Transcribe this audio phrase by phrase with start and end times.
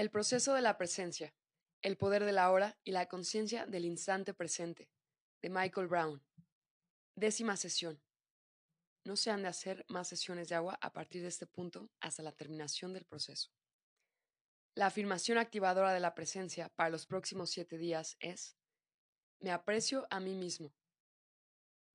[0.00, 1.34] El proceso de la presencia,
[1.82, 4.88] el poder de la hora y la conciencia del instante presente,
[5.42, 6.24] de Michael Brown.
[7.16, 8.02] Décima sesión.
[9.04, 12.22] No se han de hacer más sesiones de agua a partir de este punto hasta
[12.22, 13.50] la terminación del proceso.
[14.74, 18.56] La afirmación activadora de la presencia para los próximos siete días es
[19.38, 20.72] Me aprecio a mí mismo.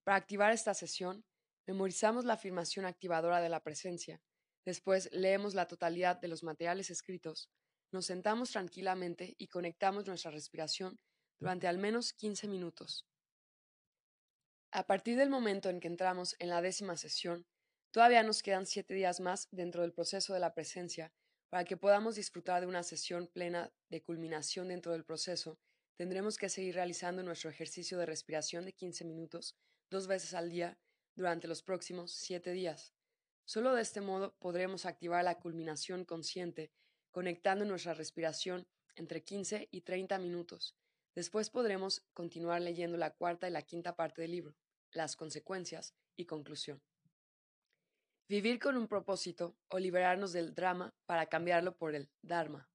[0.04, 1.26] Para activar esta sesión,
[1.66, 4.22] memorizamos la afirmación activadora de la presencia,
[4.64, 7.50] después leemos la totalidad de los materiales escritos,
[7.92, 11.00] nos sentamos tranquilamente y conectamos nuestra respiración
[11.40, 13.06] durante al menos 15 minutos.
[14.72, 17.46] A partir del momento en que entramos en la décima sesión,
[17.92, 21.14] todavía nos quedan siete días más dentro del proceso de la presencia
[21.50, 25.58] para que podamos disfrutar de una sesión plena de culminación dentro del proceso,
[25.96, 29.56] tendremos que seguir realizando nuestro ejercicio de respiración de 15 minutos
[29.90, 30.78] dos veces al día
[31.16, 32.94] durante los próximos siete días.
[33.46, 36.72] Solo de este modo podremos activar la culminación consciente,
[37.16, 40.76] conectando nuestra respiración entre 15 y 30 minutos.
[41.16, 44.58] Después podremos continuar leyendo la cuarta y la quinta parte del libro,
[44.92, 46.82] las consecuencias y conclusión.
[48.28, 52.70] Vivir con un propósito o liberarnos del drama para cambiarlo por el Dharma.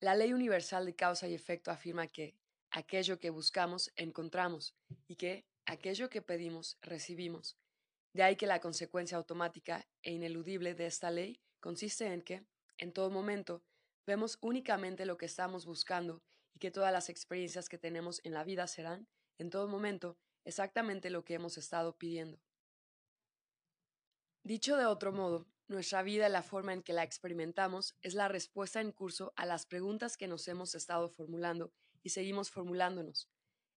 [0.00, 2.34] La ley universal de causa y efecto afirma que
[2.72, 4.74] aquello que buscamos encontramos
[5.06, 7.56] y que aquello que pedimos recibimos.
[8.12, 12.44] De ahí que la consecuencia automática e ineludible de esta ley consiste en que,
[12.80, 13.62] en todo momento,
[14.06, 16.22] vemos únicamente lo que estamos buscando
[16.54, 19.06] y que todas las experiencias que tenemos en la vida serán,
[19.38, 22.40] en todo momento, exactamente lo que hemos estado pidiendo.
[24.42, 28.28] Dicho de otro modo, nuestra vida y la forma en que la experimentamos es la
[28.28, 31.72] respuesta en curso a las preguntas que nos hemos estado formulando
[32.02, 33.28] y seguimos formulándonos.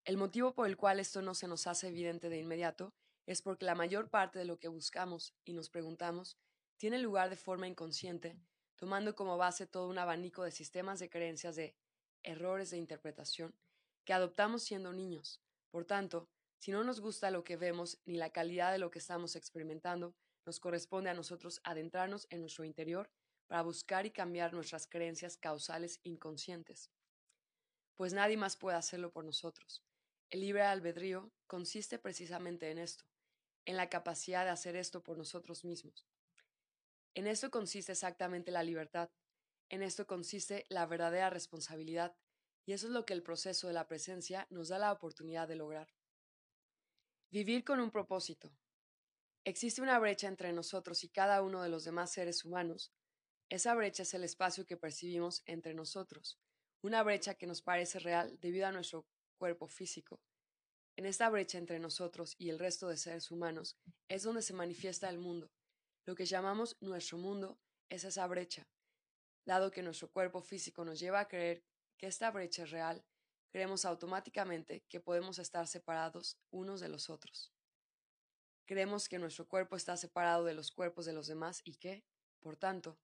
[0.05, 2.93] El motivo por el cual esto no se nos hace evidente de inmediato
[3.25, 6.37] es porque la mayor parte de lo que buscamos y nos preguntamos
[6.77, 8.37] tiene lugar de forma inconsciente,
[8.83, 11.73] tomando como base todo un abanico de sistemas de creencias de
[12.21, 13.55] errores de interpretación
[14.03, 15.41] que adoptamos siendo niños.
[15.71, 16.27] Por tanto,
[16.59, 20.13] si no nos gusta lo que vemos ni la calidad de lo que estamos experimentando,
[20.45, 23.09] nos corresponde a nosotros adentrarnos en nuestro interior
[23.47, 26.91] para buscar y cambiar nuestras creencias causales inconscientes.
[27.95, 29.81] Pues nadie más puede hacerlo por nosotros.
[30.29, 33.05] El libre albedrío consiste precisamente en esto,
[33.63, 36.05] en la capacidad de hacer esto por nosotros mismos.
[37.15, 39.09] En esto consiste exactamente la libertad,
[39.69, 42.15] en esto consiste la verdadera responsabilidad,
[42.65, 45.55] y eso es lo que el proceso de la presencia nos da la oportunidad de
[45.55, 45.93] lograr.
[47.31, 48.55] Vivir con un propósito,
[49.45, 52.93] Existe una brecha entre nosotros y cada uno de los demás seres humanos.
[53.49, 56.39] Esa brecha es el espacio que percibimos entre nosotros,
[56.81, 59.05] una brecha que nos parece real debido a nuestro
[59.37, 60.21] cuerpo físico.
[60.95, 63.75] En esta brecha entre nosotros y el resto de seres humanos
[64.07, 65.51] es donde se manifiesta el mundo.
[66.05, 67.57] Lo que llamamos nuestro mundo
[67.89, 68.67] es esa brecha.
[69.45, 71.63] Dado que nuestro cuerpo físico nos lleva a creer
[71.97, 73.05] que esta brecha es real,
[73.49, 77.53] creemos automáticamente que podemos estar separados unos de los otros.
[78.65, 82.03] Creemos que nuestro cuerpo está separado de los cuerpos de los demás y que,
[82.39, 82.99] por tanto,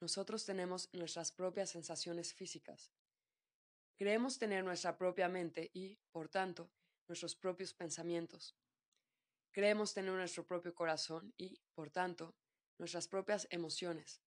[0.00, 2.92] nosotros tenemos nuestras propias sensaciones físicas.
[3.96, 6.70] Creemos tener nuestra propia mente y, por tanto,
[7.08, 8.56] nuestros propios pensamientos.
[9.52, 12.34] Creemos tener nuestro propio corazón y, por tanto,
[12.78, 14.20] nuestras propias emociones.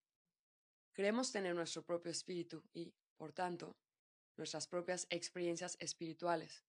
[0.92, 3.76] Creemos tener nuestro propio espíritu y, por tanto,
[4.36, 6.64] nuestras propias experiencias espirituales.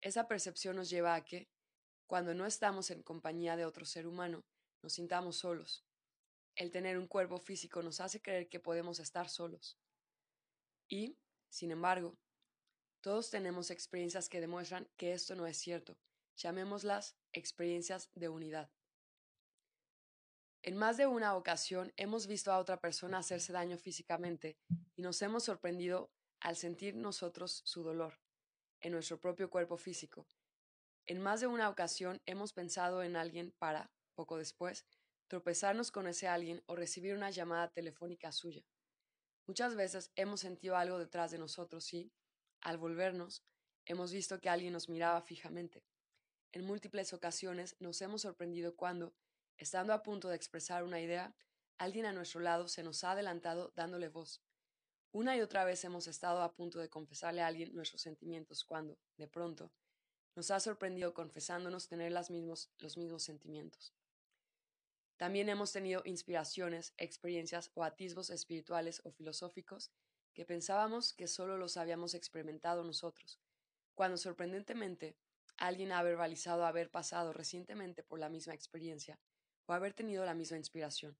[0.00, 1.48] Esa percepción nos lleva a que,
[2.06, 4.44] cuando no estamos en compañía de otro ser humano,
[4.82, 5.84] nos sintamos solos.
[6.54, 9.78] El tener un cuerpo físico nos hace creer que podemos estar solos.
[10.88, 11.18] Y,
[11.50, 12.16] sin embargo,
[13.00, 15.98] todos tenemos experiencias que demuestran que esto no es cierto.
[16.36, 18.70] Llamémoslas experiencias de unidad.
[20.66, 24.58] En más de una ocasión hemos visto a otra persona hacerse daño físicamente
[24.94, 26.10] y nos hemos sorprendido
[26.40, 28.20] al sentir nosotros su dolor
[28.80, 30.28] en nuestro propio cuerpo físico
[31.06, 34.84] en más de una ocasión hemos pensado en alguien para, poco después,
[35.28, 38.66] tropezarnos con ese alguien o recibir una llamada telefónica suya.
[39.46, 42.12] Muchas veces hemos sentido algo detrás de nosotros y,
[42.60, 43.44] al volvernos,
[43.84, 45.84] hemos visto que alguien nos miraba fijamente.
[46.50, 49.14] En múltiples ocasiones nos hemos sorprendido cuando,
[49.56, 51.34] estando a punto de expresar una idea,
[51.78, 54.42] alguien a nuestro lado se nos ha adelantado dándole voz.
[55.12, 58.98] Una y otra vez hemos estado a punto de confesarle a alguien nuestros sentimientos cuando,
[59.16, 59.72] de pronto,
[60.34, 63.94] nos ha sorprendido confesándonos tener los mismos sentimientos.
[65.16, 69.90] También hemos tenido inspiraciones, experiencias o atisbos espirituales o filosóficos
[70.34, 73.40] que pensábamos que solo los habíamos experimentado nosotros,
[73.94, 75.16] cuando sorprendentemente
[75.56, 79.18] alguien ha verbalizado haber pasado recientemente por la misma experiencia
[79.66, 81.18] o haber tenido la misma inspiración.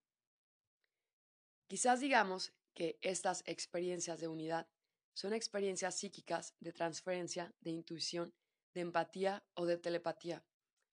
[1.68, 4.68] Quizás digamos que estas experiencias de unidad
[5.14, 8.34] son experiencias psíquicas de transferencia, de intuición,
[8.74, 10.44] de empatía o de telepatía,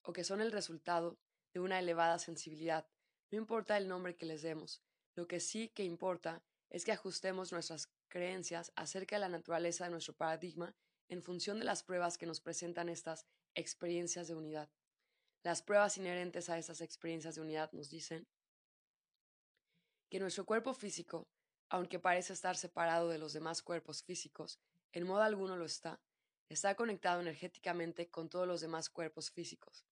[0.01, 1.19] o que son el resultado
[1.53, 2.87] de una elevada sensibilidad,
[3.33, 4.83] no importa el nombre que les demos,
[5.15, 9.89] lo que sí que importa es que ajustemos nuestras creencias acerca de la naturaleza de
[9.89, 10.75] nuestro paradigma
[11.07, 13.25] en función de las pruebas que nos presentan estas
[13.55, 14.69] experiencias de unidad.
[15.43, 18.25] Las pruebas inherentes a estas experiencias de unidad nos dicen
[20.09, 21.27] que nuestro cuerpo físico,
[21.69, 24.61] aunque parece estar separado de los demás cuerpos físicos,
[24.93, 25.99] en modo alguno lo está,
[26.47, 29.85] está conectado energéticamente con todos los demás cuerpos físicos.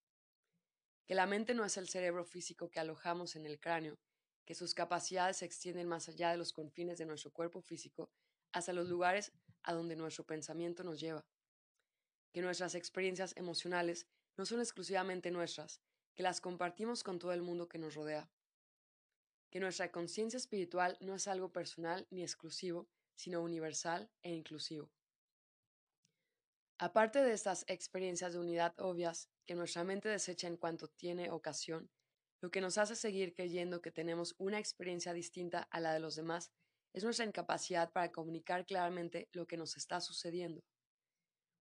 [1.05, 3.99] Que la mente no es el cerebro físico que alojamos en el cráneo,
[4.45, 8.09] que sus capacidades se extienden más allá de los confines de nuestro cuerpo físico
[8.53, 9.33] hasta los lugares
[9.63, 11.25] a donde nuestro pensamiento nos lleva.
[12.31, 14.07] Que nuestras experiencias emocionales
[14.37, 15.81] no son exclusivamente nuestras,
[16.15, 18.29] que las compartimos con todo el mundo que nos rodea
[19.51, 24.89] que nuestra conciencia espiritual no es algo personal ni exclusivo, sino universal e inclusivo.
[26.79, 31.91] Aparte de estas experiencias de unidad obvias que nuestra mente desecha en cuanto tiene ocasión,
[32.39, 36.15] lo que nos hace seguir creyendo que tenemos una experiencia distinta a la de los
[36.15, 36.49] demás
[36.93, 40.63] es nuestra incapacidad para comunicar claramente lo que nos está sucediendo.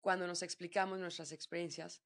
[0.00, 2.00] Cuando nos explicamos nuestras experiencias,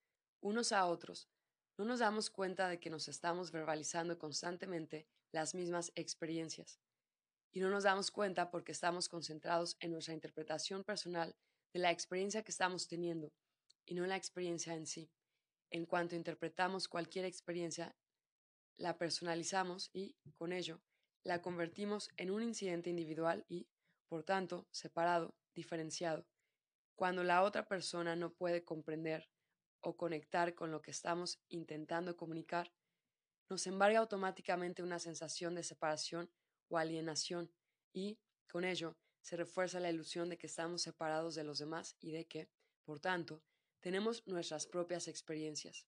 [0.44, 1.31] unos a otros,
[1.79, 6.79] no nos damos cuenta de que nos estamos verbalizando constantemente las mismas experiencias.
[7.50, 11.35] Y no nos damos cuenta porque estamos concentrados en nuestra interpretación personal
[11.73, 13.32] de la experiencia que estamos teniendo
[13.87, 15.11] y no en la experiencia en sí.
[15.70, 17.97] En cuanto interpretamos cualquier experiencia,
[18.76, 20.82] la personalizamos y, con ello,
[21.23, 23.67] la convertimos en un incidente individual y,
[24.08, 26.26] por tanto, separado, diferenciado.
[26.97, 29.31] Cuando la otra persona no puede comprender
[29.84, 32.72] o conectar con lo que estamos intentando comunicar,
[33.48, 36.31] nos embarga automáticamente una sensación de separación
[36.69, 37.52] o alienación
[37.92, 38.19] y,
[38.50, 42.26] con ello, se refuerza la ilusión de que estamos separados de los demás y de
[42.26, 42.48] que,
[42.84, 43.42] por tanto,
[43.81, 45.87] tenemos nuestras propias experiencias.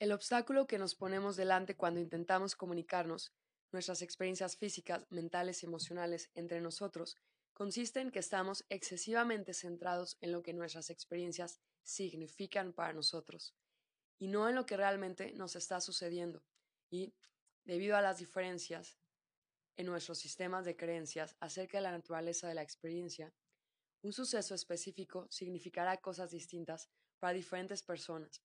[0.00, 3.32] El obstáculo que nos ponemos delante cuando intentamos comunicarnos,
[3.70, 7.16] nuestras experiencias físicas, mentales y emocionales entre nosotros,
[7.52, 13.54] consiste en que estamos excesivamente centrados en lo que nuestras experiencias significan para nosotros
[14.18, 16.42] y no en lo que realmente nos está sucediendo.
[16.90, 17.14] Y,
[17.64, 18.98] debido a las diferencias
[19.76, 23.32] en nuestros sistemas de creencias acerca de la naturaleza de la experiencia,
[24.02, 28.42] un suceso específico significará cosas distintas para diferentes personas.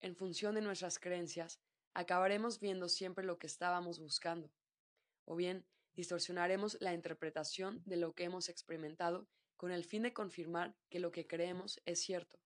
[0.00, 1.60] En función de nuestras creencias,
[1.94, 4.52] acabaremos viendo siempre lo que estábamos buscando,
[5.24, 10.76] o bien distorsionaremos la interpretación de lo que hemos experimentado con el fin de confirmar
[10.88, 12.38] que lo que creemos es cierto.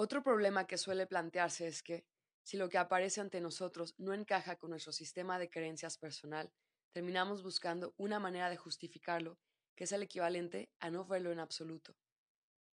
[0.00, 2.06] Otro problema que suele plantearse es que,
[2.44, 6.52] si lo que aparece ante nosotros no encaja con nuestro sistema de creencias personal,
[6.92, 9.40] terminamos buscando una manera de justificarlo
[9.74, 11.96] que es el equivalente a no verlo en absoluto.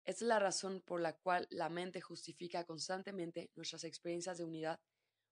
[0.06, 4.80] Esta es la razón por la cual la mente justifica constantemente nuestras experiencias de unidad,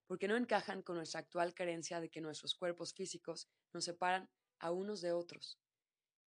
[0.08, 4.30] porque no encajan con nuestra actual creencia de que nuestros cuerpos físicos nos separan
[4.60, 5.58] a unos de otros.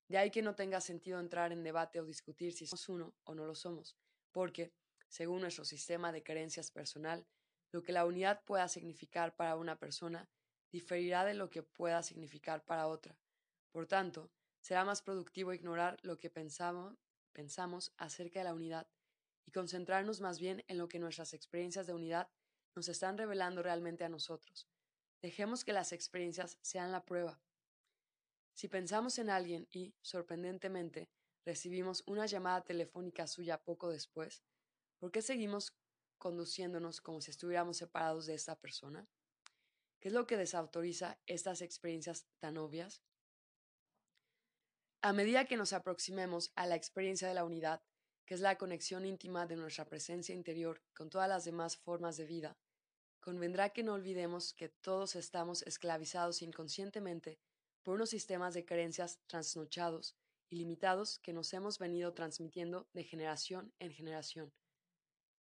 [0.09, 3.35] De ahí que no tenga sentido entrar en debate o discutir si somos uno o
[3.35, 3.99] no lo somos,
[4.33, 4.73] porque,
[5.11, 7.27] según nuestro sistema de creencias personal,
[7.73, 10.31] lo que la unidad pueda significar para una persona
[10.71, 13.19] diferirá de lo que pueda significar para otra.
[13.73, 14.31] Por tanto,
[14.61, 18.87] será más productivo ignorar lo que pensamos, acerca de la unidad
[19.47, 22.29] y concentrarnos más bien en lo que nuestras experiencias de unidad
[22.77, 24.69] nos están revelando realmente a nosotros.
[25.23, 27.41] Dejemos que las experiencias sean la prueba.
[28.55, 31.09] Si pensamos en alguien y, sorprendentemente,
[31.45, 34.45] recibimos una llamada telefónica suya poco después,
[35.01, 35.75] ¿Por qué seguimos
[36.19, 39.09] conduciéndonos como si estuviéramos separados de esta persona?
[39.99, 43.03] ¿Qué es lo que desautoriza estas experiencias tan obvias?
[45.01, 47.83] A medida que nos aproximemos a la experiencia de la unidad,
[48.27, 52.27] que es la conexión íntima de nuestra presencia interior con todas las demás formas de
[52.27, 52.59] vida,
[53.21, 57.39] convendrá que no olvidemos que todos estamos esclavizados inconscientemente
[57.83, 60.15] por unos sistemas de creencias trasnochados
[60.51, 64.53] y limitados que nos hemos venido transmitiendo de generación en generación.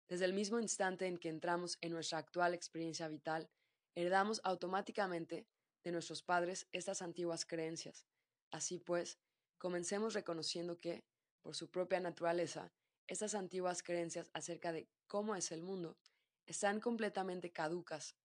[0.07, 3.49] Desde el mismo instante en que entramos en nuestra actual experiencia vital,
[3.95, 5.47] heredamos automáticamente
[5.83, 8.05] de nuestros padres estas antiguas creencias.
[8.51, 9.17] Así pues,
[9.57, 11.03] comencemos reconociendo que,
[11.41, 12.71] por su propia naturaleza,
[13.07, 15.97] estas antiguas creencias acerca de cómo es el mundo
[16.45, 18.15] están completamente caducas,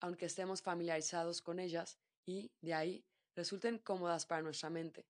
[0.00, 3.04] aunque estemos familiarizados con ellas y, de ahí,
[3.34, 5.06] resulten cómodas para nuestra mente.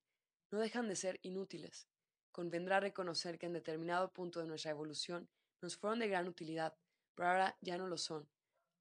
[0.51, 1.87] No dejan de ser inútiles.
[2.31, 5.29] Convendrá reconocer que en determinado punto de nuestra evolución
[5.61, 6.77] nos fueron de gran utilidad,
[7.15, 8.29] pero ahora ya no lo son.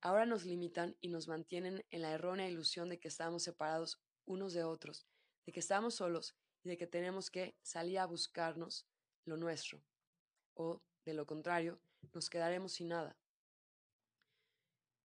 [0.01, 4.53] Ahora nos limitan y nos mantienen en la errónea ilusión de que estamos separados unos
[4.53, 5.07] de otros,
[5.47, 8.87] de que estamos solos y de que tenemos que salir a buscarnos
[9.25, 9.83] lo nuestro,
[10.55, 11.81] o, de lo contrario,
[12.13, 13.17] nos quedaremos sin nada.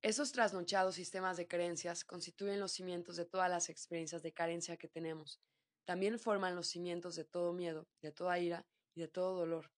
[0.03, 4.87] Esos trasnochados sistemas de creencias constituyen los cimientos de todas las experiencias de carencia que
[4.87, 5.39] tenemos.
[5.85, 9.71] También forman los cimientos de todo miedo, de toda ira y de todo dolor.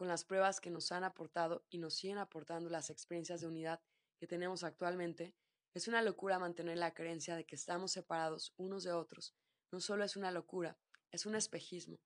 [0.00, 3.82] Con las pruebas que nos han aportado y nos siguen aportando las experiencias de unidad
[4.18, 5.34] que tenemos actualmente,
[5.74, 9.34] es una locura mantener la creencia de que estamos separados unos de otros.
[9.70, 10.78] No solo es una locura,
[11.10, 12.00] es un espejismo,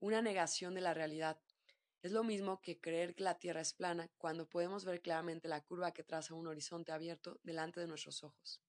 [0.00, 1.38] una negación de la realidad,
[2.00, 5.62] es lo mismo que creer que la Tierra es plana cuando podemos ver claramente la
[5.62, 8.62] curva que traza un horizonte abierto delante de nuestros ojos.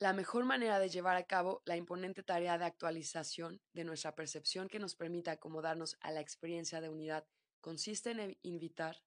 [0.00, 4.66] La mejor manera de llevar a cabo la imponente tarea de actualización de nuestra percepción
[4.66, 7.26] que nos permita acomodarnos a la experiencia de unidad
[7.60, 9.02] consiste en invitar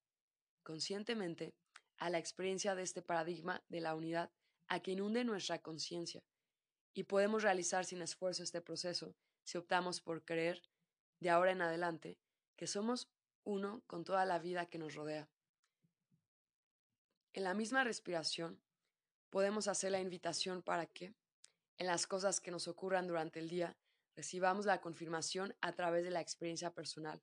[0.62, 1.56] conscientemente
[1.98, 4.32] a la experiencia de este paradigma de la unidad
[4.68, 6.24] a que inunde nuestra conciencia.
[6.94, 10.62] Y podemos realizar sin esfuerzo este proceso si optamos por creer,
[11.20, 12.20] de ahora en adelante,
[12.56, 13.10] que somos
[13.44, 15.28] uno con toda la vida que nos rodea.
[17.34, 18.62] En la misma respiración,
[19.34, 21.16] podemos hacer la invitación para que,
[21.80, 23.76] en las cosas que nos ocurran durante el día,
[24.16, 27.20] recibamos la confirmación a través de la experiencia personal.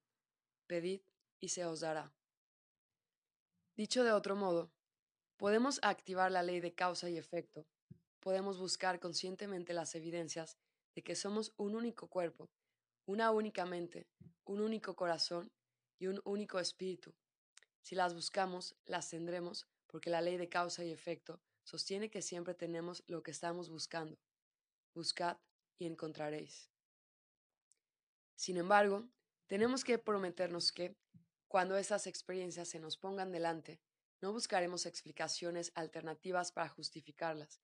[0.66, 1.02] Pedid
[1.38, 2.12] y se os dará.
[3.76, 4.72] Dicho de otro modo,
[5.36, 7.64] podemos activar la ley de causa y efecto,
[8.18, 10.58] podemos buscar conscientemente las evidencias
[10.96, 12.50] de que somos un único cuerpo,
[13.06, 14.08] una única mente,
[14.46, 15.52] un único corazón
[16.00, 17.14] y un único espíritu.
[17.82, 21.40] Si las buscamos, las tendremos, porque la ley de causa y efecto
[21.70, 24.18] sostiene que siempre tenemos lo que estamos buscando.
[24.92, 25.38] Buscad
[25.78, 26.68] y encontraréis.
[28.34, 29.08] Sin embargo,
[29.46, 30.96] tenemos que prometernos que,
[31.46, 33.80] cuando esas experiencias se nos pongan delante,
[34.20, 37.60] no buscaremos explicaciones alternativas para justificarlas.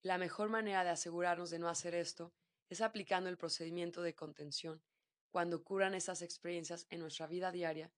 [0.00, 2.32] La mejor manera de asegurarnos de no hacer esto
[2.70, 4.82] es aplicando el procedimiento de contención
[5.30, 7.92] cuando ocurran esas experiencias en nuestra vida diaria,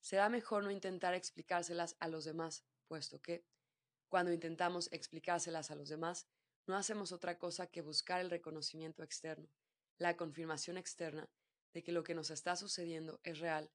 [0.00, 3.44] será mejor no intentar explicárselas a los demás, puesto que,
[4.08, 6.26] cuando intentamos explicárselas a los demás,
[6.66, 9.48] no hacemos otra cosa que buscar el reconocimiento externo,
[9.98, 11.28] la confirmación externa
[11.72, 13.70] de que lo que nos está sucediendo es real.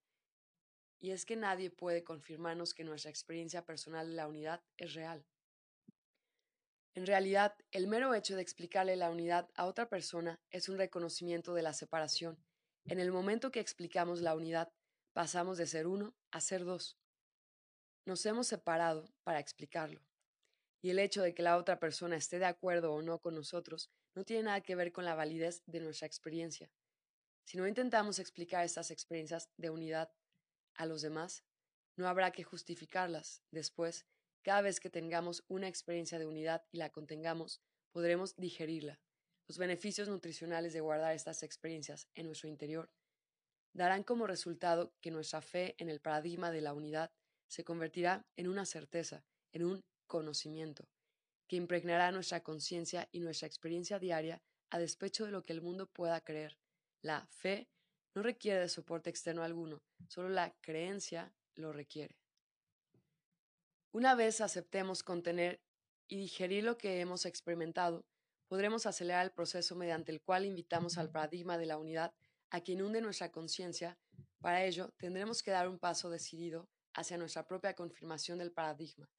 [0.99, 5.25] Y es que nadie puede confirmarnos que nuestra experiencia personal de la unidad es real.
[6.95, 11.53] En realidad, el mero hecho de explicarle la unidad a otra persona es un reconocimiento
[11.53, 12.43] de la separación
[12.85, 14.69] en el momento que explicamos la unidad,
[15.13, 16.97] pasamos de ser uno a ser dos.
[18.05, 20.01] Nos hemos separado para explicarlo.
[20.83, 23.89] Y el hecho de que la otra persona esté de acuerdo o no con nosotros
[24.13, 26.69] no tiene nada que ver con la validez de nuestra experiencia.
[27.45, 30.11] Si no intentamos explicar estas experiencias de unidad
[30.75, 31.43] a los demás,
[31.95, 33.41] no habrá que justificarlas.
[33.49, 34.05] Después,
[34.43, 37.61] cada vez que tengamos una experiencia de unidad y la contengamos,
[37.91, 38.99] podremos digerirla
[39.47, 42.89] los beneficios nutricionales de guardar estas experiencias en nuestro interior
[43.73, 47.11] darán como resultado que nuestra fe en el paradigma de la unidad
[47.47, 50.87] se convertirá en una certeza, en un conocimiento,
[51.47, 55.87] que impregnará nuestra conciencia y nuestra experiencia diaria a despecho de lo que el mundo
[55.87, 56.59] pueda creer.
[57.01, 57.67] La fe
[58.13, 62.15] no requiere de soporte externo alguno, solo la creencia lo requiere.
[63.91, 65.63] Una vez aceptemos contener
[66.07, 68.05] y digerir lo que hemos experimentado,
[68.47, 72.13] podremos acelerar el proceso mediante el cual invitamos al paradigma de la unidad
[72.51, 73.97] a que inunde nuestra conciencia.
[74.41, 79.09] Para ello, tendremos que dar un paso decidido hacia nuestra propia confirmación del paradigma.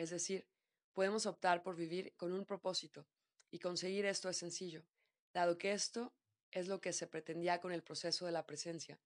[0.00, 0.46] Es decir,
[0.94, 3.06] podemos optar por vivir con un propósito,
[3.50, 4.82] y conseguir esto es sencillo,
[5.34, 6.14] dado que esto
[6.52, 8.98] es lo que se pretendía con el proceso de la presencia,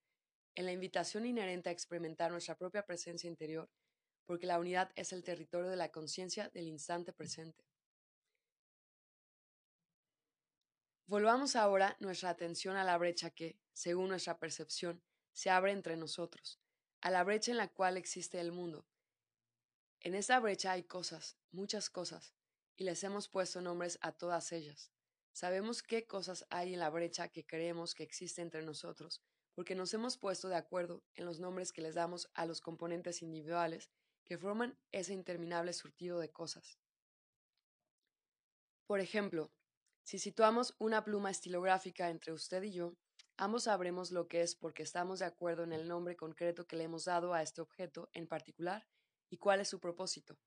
[0.54, 3.68] en la invitación inherente a experimentar nuestra propia presencia interior,
[4.24, 7.64] porque la unidad es el territorio de la conciencia del instante presente.
[11.06, 16.60] Volvamos ahora nuestra atención a la brecha que, según nuestra percepción, se abre entre nosotros,
[17.00, 18.86] a la brecha en la cual existe el mundo.
[20.04, 22.34] En esa brecha hay cosas, muchas cosas,
[22.76, 24.92] y les hemos puesto nombres a todas ellas.
[25.32, 29.22] Sabemos qué cosas hay en la brecha que creemos que existe entre nosotros,
[29.54, 33.22] porque nos hemos puesto de acuerdo en los nombres que les damos a los componentes
[33.22, 33.88] individuales
[34.24, 36.78] que forman ese interminable surtido de cosas.
[38.86, 39.54] Por ejemplo,
[40.02, 42.94] si situamos una pluma estilográfica entre usted y yo,
[43.38, 46.84] ambos sabremos lo que es porque estamos de acuerdo en el nombre concreto que le
[46.84, 48.86] hemos dado a este objeto en particular
[49.34, 50.38] y cuál es su propósito.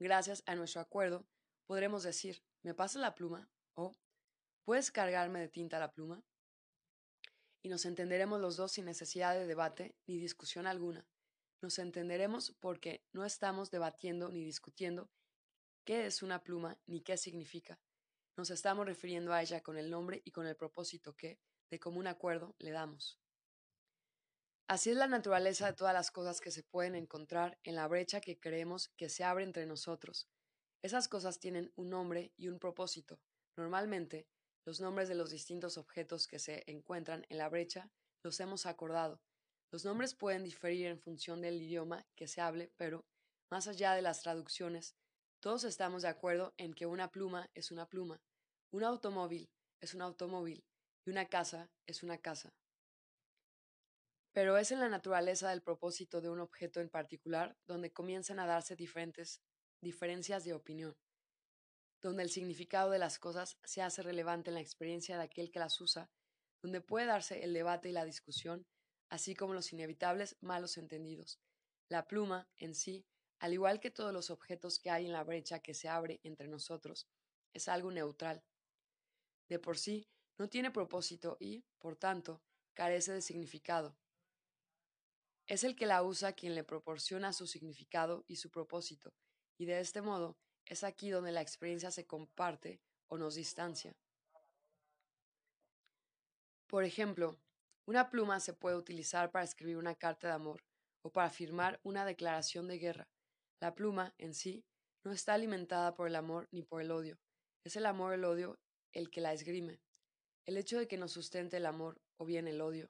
[0.00, 1.28] Gracias a nuestro acuerdo,
[1.64, 3.48] podremos decir, ¿me pasa la pluma?
[3.74, 3.92] o
[4.64, 6.24] ¿puedes cargarme de tinta la pluma?
[7.62, 11.06] Y nos entenderemos los dos sin necesidad de debate ni discusión alguna.
[11.62, 15.08] Nos entenderemos porque no estamos debatiendo ni discutiendo
[15.84, 17.78] qué es una pluma ni qué significa,
[18.36, 21.38] nos estamos refiriendo a ella con el nombre y con el propósito que,
[21.70, 23.19] de común acuerdo, le damos.
[24.70, 28.20] Así es la naturaleza de todas las cosas que se pueden encontrar en la brecha
[28.20, 30.28] que creemos que se abre entre nosotros.
[30.80, 33.18] Esas cosas tienen un nombre y un propósito.
[33.56, 34.28] Normalmente,
[34.64, 37.90] los nombres de los distintos objetos que se encuentran en la brecha
[38.22, 39.20] los hemos acordado.
[39.72, 43.04] Los nombres pueden diferir en función del idioma que se hable, pero,
[43.50, 44.94] más allá de las traducciones,
[45.40, 48.22] todos estamos de acuerdo en que una pluma es una pluma,
[48.70, 49.50] un automóvil
[49.80, 50.64] es un automóvil
[51.04, 52.54] y una casa es una casa.
[54.32, 58.46] Pero es en la naturaleza del propósito de un objeto en particular donde comienzan a
[58.46, 59.40] darse diferentes
[59.82, 60.96] diferencias de opinión,
[62.02, 65.58] donde el significado de las cosas se hace relevante en la experiencia de aquel que
[65.58, 66.10] las usa,
[66.62, 68.66] donde puede darse el debate y la discusión,
[69.08, 71.40] así como los inevitables malos entendidos.
[71.88, 73.06] La pluma, en sí,
[73.40, 76.46] al igual que todos los objetos que hay en la brecha que se abre entre
[76.46, 77.08] nosotros,
[77.52, 78.44] es algo neutral.
[79.48, 80.06] De por sí,
[80.38, 82.42] no tiene propósito y, por tanto,
[82.74, 83.96] carece de significado.
[85.50, 89.12] Es el que la usa quien le proporciona su significado y su propósito,
[89.58, 93.96] y de este modo es aquí donde la experiencia se comparte o nos distancia.
[96.68, 97.36] Por ejemplo,
[97.84, 100.62] una pluma se puede utilizar para escribir una carta de amor
[101.02, 103.08] o para firmar una declaración de guerra,
[103.58, 104.64] la pluma, en sí,
[105.02, 107.18] no está alimentada por el amor ni por el odio.
[107.64, 108.60] Es el amor el odio
[108.92, 109.82] el que la esgrime.
[110.46, 112.88] El hecho de que nos sustente el amor o bien el odio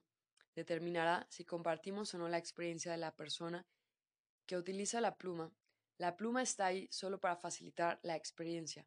[0.60, 3.66] determinará si compartimos o no la experiencia de la persona
[4.46, 5.52] que utiliza la pluma.
[5.98, 8.86] La pluma está ahí solo para facilitar la experiencia.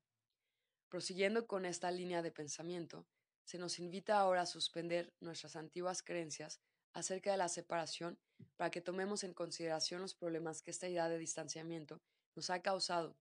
[0.90, 3.08] Prosiguiendo con esta línea de pensamiento,
[3.44, 6.60] se nos invita ahora a suspender nuestras antiguas creencias
[6.94, 8.20] acerca de la separación
[8.56, 12.02] para que tomemos en consideración los problemas que esta idea de distanciamiento
[12.36, 13.18] nos ha causado.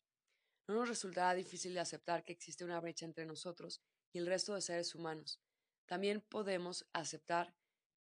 [0.68, 3.80] No nos resultará difícil de aceptar que existe una brecha entre nosotros
[4.12, 5.40] y el resto de seres humanos.
[5.86, 7.54] También podemos aceptar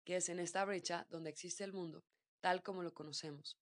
[0.04, 2.04] que es en esta brecha donde existe el mundo,
[2.40, 3.58] tal como lo conocemos.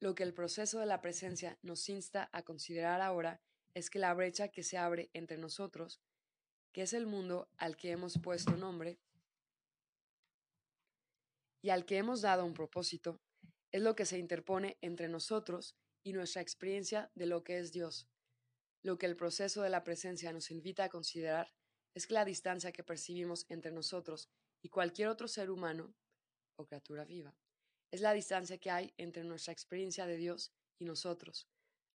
[0.00, 3.40] Lo que el proceso de la presencia nos insta a considerar ahora
[3.74, 6.00] es que la brecha que se abre entre nosotros,
[6.72, 8.98] que es el mundo al que hemos puesto nombre,
[11.62, 13.20] y al que hemos dado un propósito,
[13.72, 18.08] es lo que se interpone entre nosotros y nuestra experiencia de lo que es Dios.
[18.82, 21.52] Lo que el proceso de la presencia nos invita a considerar
[21.94, 24.30] es que la distancia que percibimos entre nosotros
[24.66, 25.94] y cualquier otro ser humano
[26.56, 27.32] o criatura viva
[27.92, 31.46] es la distancia que hay entre nuestra experiencia de Dios y nosotros.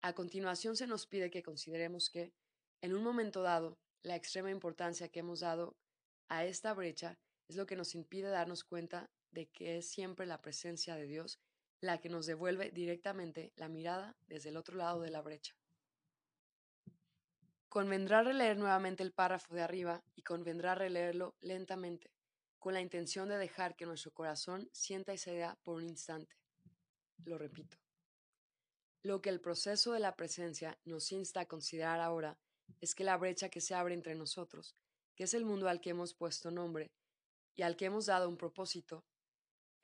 [0.02, 2.34] A continuación se nos pide que consideremos que,
[2.82, 5.78] en un momento dado, la extrema importancia que hemos dado
[6.28, 10.42] a esta brecha es lo que nos impide darnos cuenta de que es siempre la
[10.42, 11.40] presencia de Dios
[11.80, 15.56] la que nos devuelve directamente la mirada desde el otro lado de la brecha.
[17.70, 22.10] Convendrá releer nuevamente el párrafo de arriba y convendrá releerlo lentamente,
[22.58, 26.36] con la intención de dejar que nuestro corazón sienta esa idea por un instante.
[27.24, 27.78] Lo repito.
[29.02, 32.38] Lo que el proceso de la presencia nos insta a considerar ahora
[32.80, 34.76] es que la brecha que se abre entre nosotros,
[35.14, 36.90] que es el mundo al que hemos puesto nombre
[37.54, 39.04] y al que hemos dado un propósito,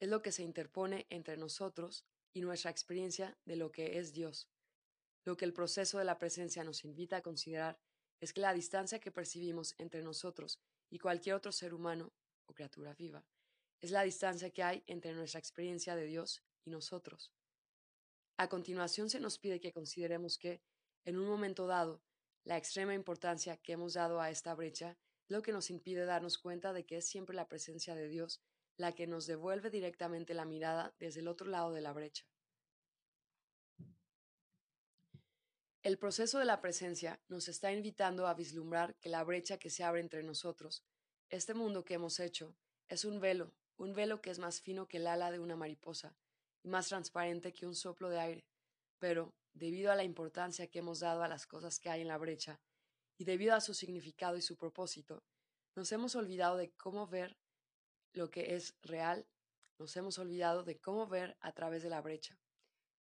[0.00, 4.48] es lo que se interpone entre nosotros y nuestra experiencia de lo que es Dios.
[5.24, 7.78] Lo que el proceso de la presencia nos invita a considerar
[8.20, 10.60] es que la distancia que percibimos entre nosotros
[10.90, 12.12] y cualquier otro ser humano
[12.46, 13.24] o criatura viva
[13.80, 17.32] es la distancia que hay entre nuestra experiencia de Dios y nosotros.
[18.38, 20.62] A continuación se nos pide que consideremos que,
[21.04, 22.02] en un momento dado,
[22.44, 26.38] la extrema importancia que hemos dado a esta brecha es lo que nos impide darnos
[26.38, 28.40] cuenta de que es siempre la presencia de Dios
[28.76, 32.26] la que nos devuelve directamente la mirada desde el otro lado de la brecha.
[35.82, 39.84] El proceso de la presencia nos está invitando a vislumbrar que la brecha que se
[39.84, 40.82] abre entre nosotros,
[41.30, 42.54] este mundo que hemos hecho,
[42.88, 46.16] es un velo, un velo que es más fino que el ala de una mariposa
[46.62, 48.44] y más transparente que un soplo de aire,
[48.98, 52.18] pero, debido a la importancia que hemos dado a las cosas que hay en la
[52.18, 52.60] brecha,
[53.16, 55.22] y debido a su significado y su propósito,
[55.76, 57.36] nos hemos olvidado de cómo ver
[58.12, 59.26] lo que es real,
[59.78, 62.38] nos hemos olvidado de cómo ver a través de la brecha.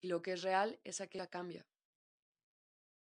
[0.00, 1.66] Y lo que es real es aquella que cambia.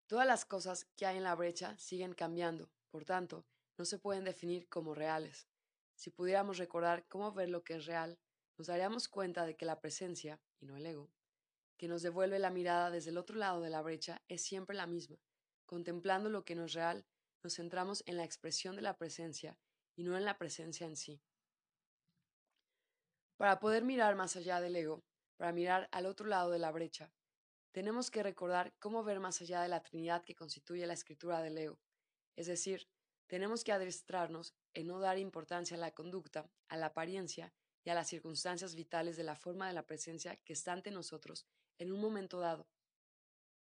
[0.07, 3.45] Todas las cosas que hay en la brecha siguen cambiando, por tanto,
[3.79, 5.47] no se pueden definir como reales.
[5.95, 8.19] Si pudiéramos recordar cómo ver lo que es real,
[8.57, 11.09] nos daríamos cuenta de que la presencia, y no el ego,
[11.77, 14.85] que nos devuelve la mirada desde el otro lado de la brecha es siempre la
[14.85, 15.17] misma.
[15.65, 17.05] Contemplando lo que no es real,
[17.41, 19.57] nos centramos en la expresión de la presencia
[19.95, 21.21] y no en la presencia en sí.
[23.37, 25.05] Para poder mirar más allá del ego,
[25.37, 27.13] para mirar al otro lado de la brecha,
[27.71, 31.57] tenemos que recordar cómo ver más allá de la Trinidad que constituye la escritura del
[31.57, 31.79] ego.
[32.35, 32.89] Es decir,
[33.29, 37.93] tenemos que adiestrarnos en no dar importancia a la conducta, a la apariencia y a
[37.93, 41.45] las circunstancias vitales de la forma de la presencia que está ante nosotros
[41.77, 42.67] en un momento dado.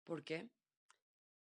[0.03, 0.49] ¿Por qué?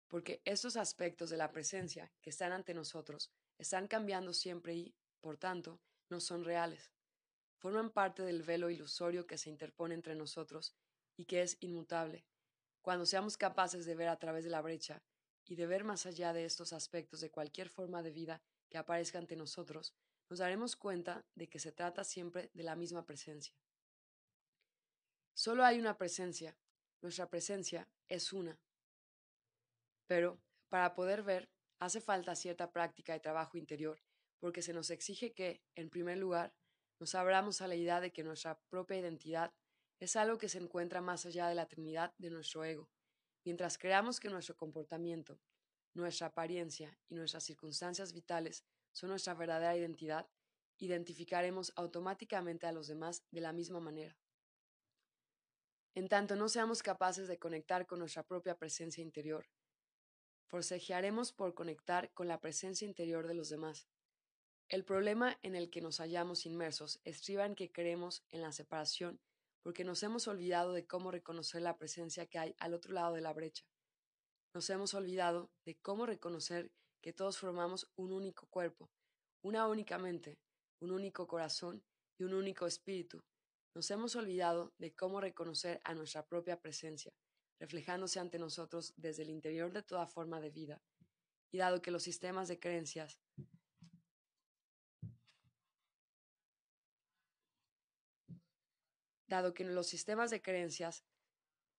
[0.07, 5.37] Porque estos aspectos de la presencia que están ante nosotros están cambiando siempre y, por
[5.37, 6.91] tanto, no son reales.
[7.57, 10.75] Forman parte del velo ilusorio que se interpone entre nosotros
[11.17, 12.27] y que es inmutable.
[12.83, 15.01] Cuando seamos capaces de ver a través de la brecha
[15.45, 19.19] y de ver más allá de estos aspectos de cualquier forma de vida que aparezca
[19.19, 19.93] ante nosotros,
[20.29, 23.55] nos daremos cuenta de que se trata siempre de la misma presencia.
[25.33, 26.57] Solo hay una presencia,
[27.01, 28.59] nuestra presencia es una.
[30.07, 34.01] Pero, para poder ver, hace falta cierta práctica y trabajo interior,
[34.39, 36.53] porque se nos exige que, en primer lugar,
[36.99, 39.53] nos abramos a la idea de que nuestra propia identidad
[39.99, 42.89] es algo que se encuentra más allá de la Trinidad de nuestro ego,
[43.43, 45.39] mientras creamos que nuestro comportamiento,
[45.93, 50.27] nuestra apariencia y nuestras circunstancias vitales son nuestra verdadera identidad,
[50.77, 54.17] identificaremos automáticamente a los demás de la misma manera.
[55.95, 59.45] En tanto no seamos capaces de conectar con nuestra propia presencia interior,
[60.47, 63.87] forcejearemos por conectar con la presencia interior de los demás.
[64.69, 69.19] El problema en el que nos hallamos inmersos estriba en que creemos en la separación
[69.63, 73.21] porque nos hemos olvidado de cómo reconocer la presencia que hay al otro lado de
[73.21, 73.65] la brecha.
[74.53, 76.71] Nos hemos olvidado de cómo reconocer
[77.01, 78.91] que todos formamos un único cuerpo,
[79.41, 80.37] una única mente,
[80.79, 81.83] un único corazón
[82.19, 83.23] y un único espíritu.
[83.73, 87.13] Nos hemos olvidado de cómo reconocer a nuestra propia presencia,
[87.59, 90.81] reflejándose ante nosotros desde el interior de toda forma de vida.
[91.51, 93.19] Y dado que los sistemas de creencias
[99.27, 101.03] dado que los sistemas de creencias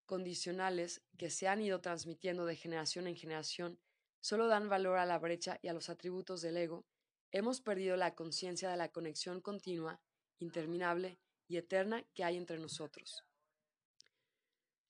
[0.06, 3.78] condicionales que se han ido transmitiendo de generación en generación
[4.20, 6.86] solo dan valor a la brecha y a los atributos del ego,
[7.30, 10.00] hemos perdido la conciencia de la conexión continua,
[10.38, 13.24] interminable y eterna que hay entre nosotros.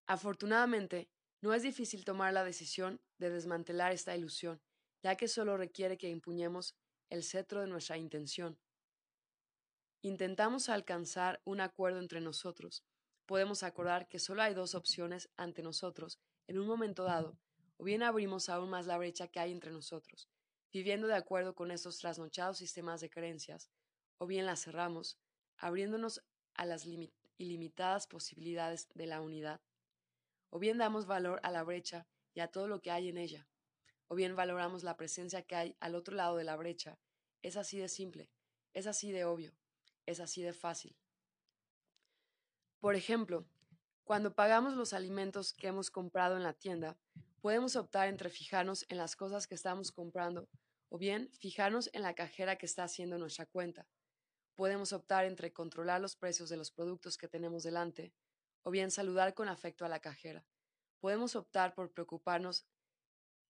[0.07, 1.09] Afortunadamente,
[1.41, 4.63] no es difícil tomar la decisión de desmantelar esta ilusión,
[5.03, 6.77] ya que solo requiere que empuñemos
[7.11, 8.59] el cetro de nuestra intención,
[10.05, 12.85] intentamos alcanzar un acuerdo entre nosotros,
[13.25, 17.39] podemos acordar que solo hay dos opciones ante nosotros en un momento dado,
[17.79, 20.29] o bien abrimos aún más la brecha que hay entre nosotros,
[20.71, 23.71] viviendo de acuerdo con estos trasnochados sistemas de creencias,
[24.19, 25.19] o bien la cerramos,
[25.57, 26.87] abriéndonos a las
[27.39, 29.63] ilimitadas posibilidades de la unidad,
[30.51, 33.49] o bien damos valor a la brecha y a todo lo que hay en ella,
[34.09, 36.99] o bien valoramos la presencia que hay al otro lado de la brecha.
[37.41, 38.31] Es así de simple,
[38.75, 39.57] es así de obvio.
[40.07, 40.97] Es así de fácil.
[42.81, 43.47] Por ejemplo,
[44.05, 46.99] cuando pagamos los alimentos que hemos comprado en la tienda,
[47.41, 50.49] podemos optar entre fijarnos en las cosas que estamos comprando
[50.91, 53.89] o bien fijarnos en la cajera que está haciendo nuestra cuenta.
[54.55, 58.13] Podemos optar entre controlar los precios de los productos que tenemos delante
[58.63, 60.45] o bien saludar con afecto a la cajera.
[61.01, 62.67] Podemos optar por preocuparnos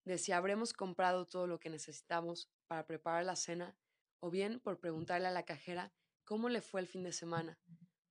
[0.04, 3.76] de si habremos comprado todo lo que necesitamos para preparar la cena
[4.20, 5.92] o bien por preguntarle a la cajera
[6.24, 7.58] cómo le fue el fin de semana.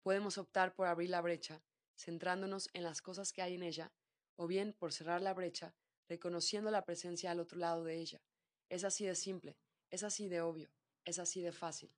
[0.01, 1.63] Podemos optar por abrir la brecha,
[1.95, 3.91] centrándonos en las cosas que hay en ella,
[4.35, 5.75] o bien por cerrar la brecha,
[6.07, 8.21] reconociendo la presencia al otro lado de ella.
[8.69, 9.57] Es así de simple,
[9.89, 10.71] es así de obvio,
[11.05, 11.95] es así de fácil.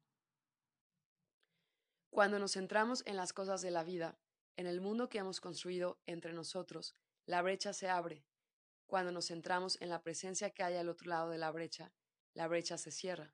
[2.09, 4.17] Cuando nos centramos en las cosas de la vida,
[4.55, 8.25] en el mundo que hemos construido entre nosotros, la brecha se abre.
[8.85, 11.91] Cuando nos centramos en la presencia que hay al otro lado de la brecha,
[12.33, 13.33] la brecha se cierra.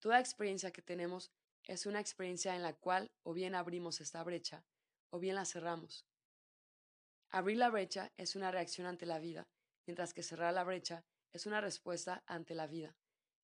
[0.00, 1.32] Toda experiencia que tenemos
[1.66, 4.64] es una experiencia en la cual o bien abrimos esta brecha
[5.10, 6.06] o bien la cerramos.
[7.30, 9.48] Abrir la brecha es una reacción ante la vida,
[9.86, 12.96] mientras que cerrar la brecha es una respuesta ante la vida.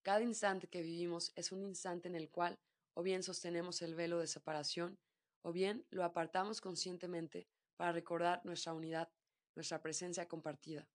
[0.03, 2.59] Cada instante que vivimos es un instante en el cual
[2.95, 4.99] o bien sostenemos el velo de separación
[5.43, 9.11] o bien lo apartamos conscientemente para recordar nuestra unidad,
[9.55, 10.87] nuestra presencia compartida.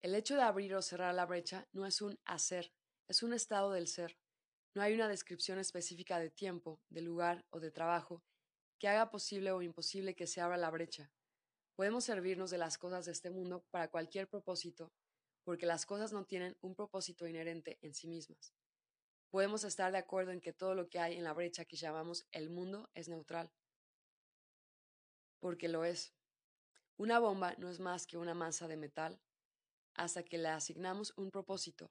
[0.00, 2.72] El hecho de abrir o cerrar la brecha no es un hacer,
[3.08, 4.16] es un estado del ser.
[4.74, 8.22] No hay una descripción específica de tiempo, de lugar o de trabajo
[8.78, 11.10] que haga posible o imposible que se abra la brecha.
[11.74, 14.92] Podemos servirnos de las cosas de este mundo para cualquier propósito,
[15.44, 18.54] porque las cosas no tienen un propósito inherente en sí mismas.
[19.30, 22.26] Podemos estar de acuerdo en que todo lo que hay en la brecha que llamamos
[22.32, 23.52] el mundo es neutral,
[25.40, 26.14] porque lo es.
[26.96, 29.20] Una bomba no es más que una masa de metal
[29.94, 31.90] hasta que le asignamos un propósito.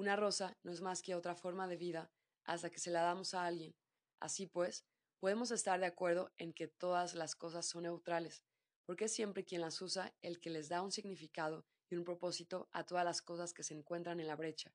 [0.00, 2.10] Una rosa no es más que otra forma de vida
[2.44, 3.76] hasta que se la damos a alguien.
[4.18, 4.86] Así pues,
[5.18, 8.42] podemos estar de acuerdo en que todas las cosas son neutrales,
[8.86, 12.70] porque es siempre quien las usa el que les da un significado y un propósito
[12.72, 14.74] a todas las cosas que se encuentran en la brecha.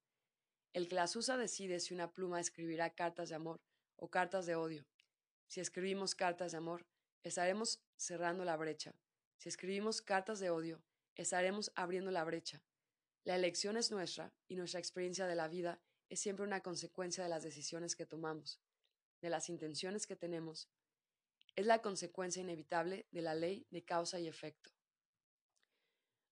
[0.74, 3.64] El que las usa decide si una pluma escribirá cartas de amor
[3.96, 4.86] o cartas de odio.
[5.48, 6.86] Si escribimos cartas de amor,
[7.24, 8.94] estaremos cerrando la brecha.
[9.40, 10.84] Si escribimos cartas de odio,
[11.16, 12.62] estaremos abriendo la brecha.
[13.26, 17.30] La elección es nuestra y nuestra experiencia de la vida es siempre una consecuencia de
[17.30, 18.62] las decisiones que tomamos,
[19.20, 20.70] de las intenciones que tenemos.
[21.56, 24.70] Es la consecuencia inevitable de la ley de causa y efecto.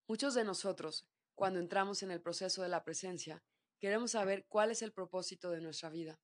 [0.08, 3.44] Muchos de nosotros, cuando entramos en el proceso de la presencia,
[3.80, 6.22] queremos saber cuál es el propósito de nuestra vida.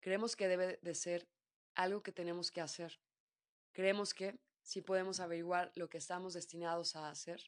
[0.00, 1.28] Creemos que debe de ser
[1.76, 3.00] algo que tenemos que hacer.
[3.70, 7.40] Creemos que, si podemos averiguar lo que estamos destinados a hacer,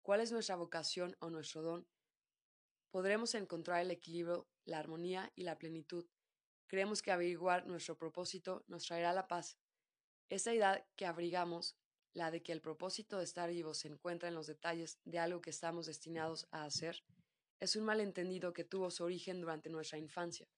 [0.00, 1.86] cuál es nuestra vocación o nuestro don,
[2.90, 6.06] podremos encontrar el equilibrio, la armonía y la plenitud.
[6.66, 9.58] Creemos que averiguar nuestro propósito nos traerá la paz.
[10.28, 11.76] Esa idea que abrigamos,
[12.12, 15.40] la de que el propósito de estar vivos se encuentra en los detalles de algo
[15.40, 17.02] que estamos destinados a hacer,
[17.60, 20.48] es un malentendido que tuvo su origen durante nuestra infancia.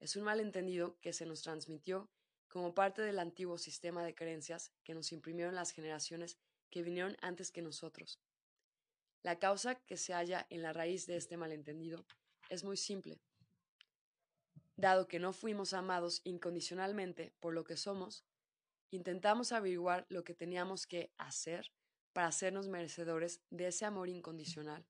[0.00, 2.10] Es un malentendido que se nos transmitió
[2.48, 6.38] como parte del antiguo sistema de creencias que nos imprimieron las generaciones
[6.70, 8.20] que vinieron antes que nosotros.
[9.22, 12.04] La causa que se halla en la raíz de este malentendido
[12.48, 13.20] es muy simple.
[14.76, 18.24] Dado que no fuimos amados incondicionalmente por lo que somos,
[18.90, 21.72] intentamos averiguar lo que teníamos que hacer
[22.12, 24.84] para hacernos merecedores de ese amor incondicional.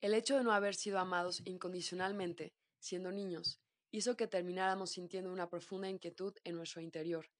[0.00, 3.60] El hecho de no haber sido amados incondicionalmente, siendo niños,
[3.92, 7.30] hizo que termináramos sintiendo una profunda inquietud en nuestro interior,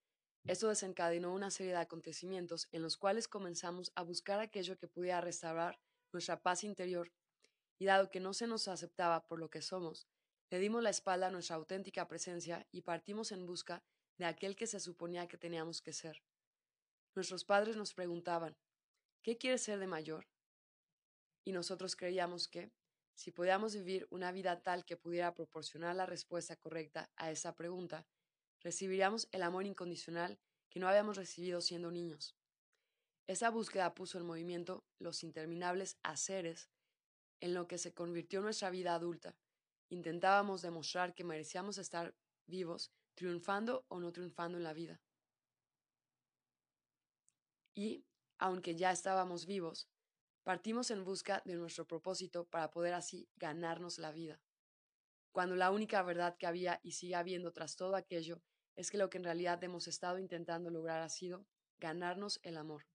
[0.45, 5.21] esto desencadenó una serie de acontecimientos en los cuales comenzamos a buscar aquello que pudiera
[5.21, 5.79] restaurar
[6.13, 7.13] nuestra paz interior,
[7.79, 10.07] y dado que no se nos aceptaba por lo que somos,
[10.51, 13.83] le dimos la espalda a nuestra auténtica presencia y partimos en busca
[14.19, 16.23] de aquel que se suponía que teníamos que ser.
[17.15, 18.57] Nuestros padres nos preguntaban,
[19.23, 20.29] ¿qué quieres ser de mayor?
[21.45, 22.71] Y nosotros creíamos que,
[23.15, 28.07] si podíamos vivir una vida tal que pudiera proporcionar la respuesta correcta a esa pregunta,
[28.62, 30.38] recibiríamos el amor incondicional
[30.70, 32.37] que no habíamos recibido siendo niños.
[33.27, 36.70] Esa búsqueda puso en movimiento los interminables haceres
[37.40, 39.37] en lo que se convirtió nuestra vida adulta.
[39.88, 42.14] Intentábamos demostrar que merecíamos estar
[42.46, 45.01] vivos, triunfando o no triunfando en la vida.
[47.75, 48.05] Y,
[48.38, 49.88] aunque ya estábamos vivos,
[50.42, 54.40] partimos en busca de nuestro propósito para poder así ganarnos la vida.
[55.33, 58.42] Cuando la única verdad que había y sigue habiendo tras todo aquello
[58.77, 61.47] es que lo que en realidad hemos estado intentando lograr ha sido
[61.79, 62.87] ganarnos el amor.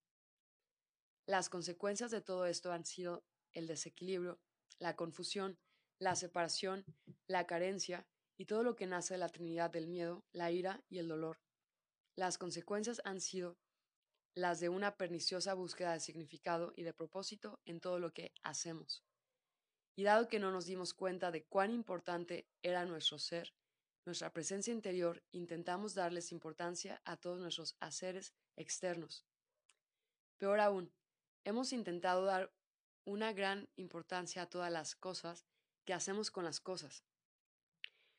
[1.25, 4.39] Las consecuencias de todo esto han sido el desequilibrio,
[4.79, 5.59] la confusión,
[5.99, 6.85] la separación,
[7.27, 10.99] la carencia y todo lo que nace de la Trinidad del miedo, la ira y
[10.99, 11.41] el dolor.
[12.15, 13.57] Las consecuencias han sido
[14.35, 19.03] las de una perniciosa búsqueda de significado y de propósito en todo lo que hacemos.
[19.95, 23.51] Y dado que no nos dimos cuenta de cuán importante era nuestro ser,
[24.07, 29.25] nuestra presencia interior, intentamos darles importancia a todos nuestros haceres externos.
[30.37, 30.93] Peor aún,
[31.43, 32.49] hemos intentado dar
[33.03, 35.45] una gran importancia a todas las cosas
[35.83, 37.03] que hacemos con las cosas.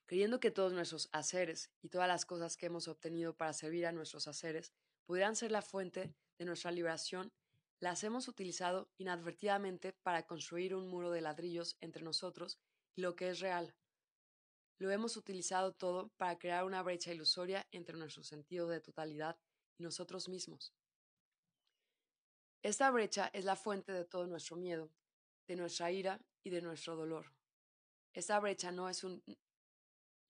[0.05, 3.92] Creyendo que todos nuestros haceres y todas las cosas que hemos obtenido para servir a
[3.92, 4.74] nuestros haceres
[5.07, 7.33] pudieran ser la fuente de nuestra liberación,
[7.81, 12.59] las hemos utilizado inadvertidamente para construir un muro de ladrillos entre nosotros
[12.94, 13.74] y lo que es real,
[14.79, 19.37] lo hemos utilizado todo para crear una brecha ilusoria entre nuestro sentido de totalidad
[19.79, 20.73] y nosotros mismos.
[22.62, 24.91] Esta brecha es la fuente de todo nuestro miedo,
[25.47, 27.33] de nuestra ira y de nuestro dolor.
[28.12, 29.23] Esta brecha no es, un,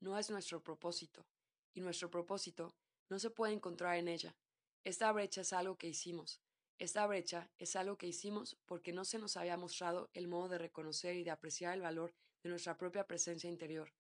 [0.00, 1.26] no es nuestro propósito,
[1.74, 2.74] y nuestro propósito
[3.08, 4.36] no se puede encontrar en ella.
[4.84, 6.40] Esta brecha es algo que hicimos.
[6.78, 10.58] Esta brecha es algo que hicimos porque no se nos había mostrado el modo de
[10.58, 13.92] reconocer y de apreciar el valor de nuestra propia presencia interior.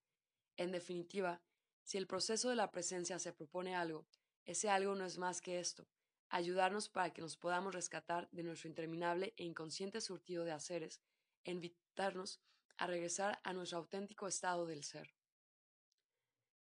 [0.58, 1.40] En definitiva,
[1.84, 4.06] si el proceso de la presencia se propone algo,
[4.44, 5.86] ese algo no es más que esto,
[6.28, 11.00] ayudarnos para que nos podamos rescatar de nuestro interminable e inconsciente surtido de haceres,
[11.44, 12.42] e invitarnos
[12.76, 15.14] a regresar a nuestro auténtico estado del ser.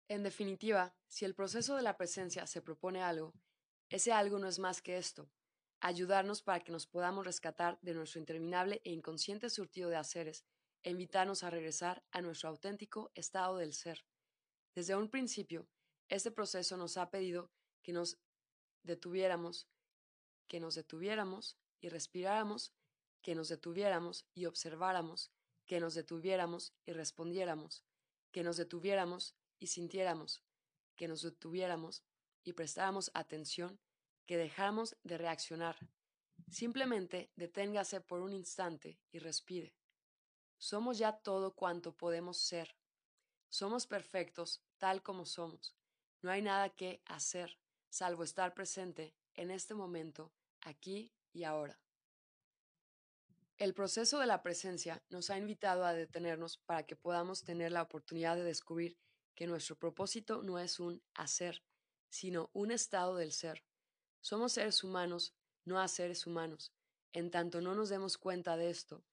[0.10, 3.34] En definitiva, si el proceso de la presencia se propone algo,
[3.90, 5.32] ese algo no es más que esto,
[5.80, 10.46] ayudarnos para que nos podamos rescatar de nuestro interminable e inconsciente surtido de haceres
[10.90, 14.06] invitarnos a regresar a nuestro auténtico estado del ser.
[14.74, 15.68] Desde un principio,
[16.10, 18.20] este proceso nos ha pedido que nos
[18.84, 19.68] detuviéramos,
[20.48, 22.74] que nos detuviéramos y respiráramos,
[23.22, 25.32] que nos detuviéramos y observáramos,
[25.66, 27.84] que nos detuviéramos y respondiéramos,
[28.32, 30.44] que nos detuviéramos y sintiéramos,
[30.96, 32.04] que nos detuviéramos
[32.44, 33.80] y prestáramos atención,
[34.28, 35.78] que dejáramos de reaccionar,
[36.50, 39.76] Simplemente deténgase por un instante y respire.
[40.66, 42.76] Somos ya todo cuanto podemos ser.
[43.50, 45.76] Somos perfectos tal como somos.
[46.24, 47.60] No hay nada que hacer,
[47.92, 51.80] salvo estar presente en este momento, aquí y ahora.
[53.60, 57.84] El proceso de la presencia nos ha invitado a detenernos para que podamos tener la
[57.84, 58.98] oportunidad de descubrir
[59.36, 61.64] que nuestro propósito no es un hacer,
[62.10, 63.64] sino un estado del ser.
[64.20, 66.74] Somos seres humanos, no a seres humanos.
[67.14, 69.06] En tanto no nos demos cuenta de esto,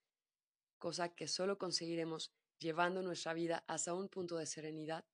[0.83, 5.05] cosa que solo conseguiremos llevando nuestra vida hasta un punto de serenidad,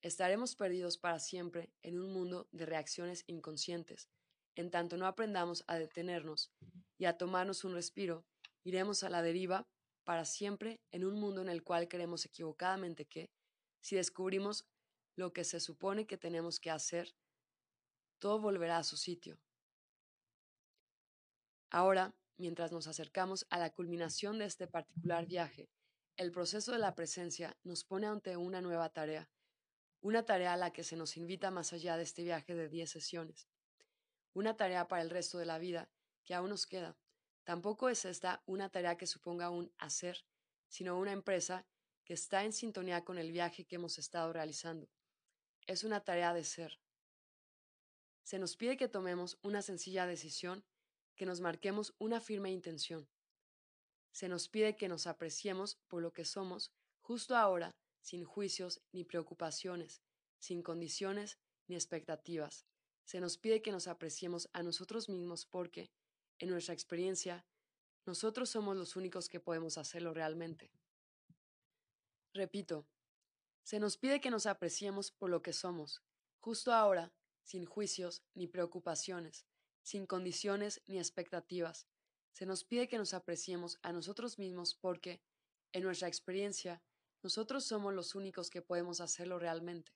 [0.00, 4.08] estaremos perdidos para siempre en un mundo de reacciones inconscientes.
[4.54, 6.54] En tanto no aprendamos a detenernos
[6.96, 8.24] y a tomarnos un respiro,
[8.64, 9.68] iremos a la deriva
[10.04, 13.30] para siempre en un mundo en el cual creemos equivocadamente que,
[13.82, 14.64] si descubrimos
[15.16, 17.14] lo que se supone que tenemos que hacer,
[18.18, 19.38] todo volverá a su sitio.
[21.68, 25.68] Ahora, mientras nos acercamos a la culminación de este particular viaje,
[26.16, 29.30] el proceso de la presencia nos pone ante una nueva tarea,
[30.00, 32.90] una tarea a la que se nos invita más allá de este viaje de 10
[32.90, 33.48] sesiones,
[34.32, 35.90] una tarea para el resto de la vida
[36.24, 36.96] que aún nos queda.
[37.44, 40.24] Tampoco es esta una tarea que suponga un hacer,
[40.68, 41.66] sino una empresa
[42.04, 44.88] que está en sintonía con el viaje que hemos estado realizando.
[45.66, 46.80] Es una tarea de ser.
[48.22, 50.64] Se nos pide que tomemos una sencilla decisión,
[51.20, 53.06] que nos marquemos una firme intención.
[54.10, 59.04] Se nos pide que nos apreciemos por lo que somos justo ahora, sin juicios ni
[59.04, 60.00] preocupaciones,
[60.38, 62.64] sin condiciones ni expectativas.
[63.04, 65.92] Se nos pide que nos apreciemos a nosotros mismos porque,
[66.38, 67.44] en nuestra experiencia,
[68.06, 70.72] nosotros somos los únicos que podemos hacerlo realmente.
[72.32, 72.88] Repito,
[73.62, 76.02] se nos pide que nos apreciemos por lo que somos,
[76.38, 79.44] justo ahora, sin juicios ni preocupaciones,
[79.82, 81.86] sin condiciones ni expectativas.
[82.32, 85.20] Se nos pide que nos apreciemos a nosotros mismos porque,
[85.72, 86.82] en nuestra experiencia,
[87.22, 89.92] nosotros somos los únicos que podemos hacerlo realmente.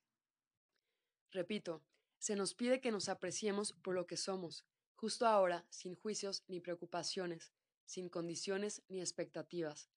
[1.30, 1.82] Repito,
[2.18, 6.60] se nos pide que nos apreciemos por lo que somos, justo ahora, sin juicios ni
[6.60, 7.52] preocupaciones,
[7.84, 9.88] sin condiciones ni expectativas.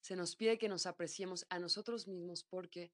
[0.00, 2.92] Se nos pide que nos apreciemos a nosotros mismos porque,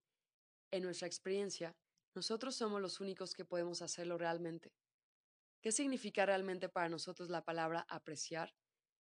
[0.70, 1.76] en nuestra experiencia,
[2.14, 4.74] nosotros somos los únicos que podemos hacerlo realmente.
[5.62, 8.52] ¿Qué significa realmente para nosotros la palabra apreciar?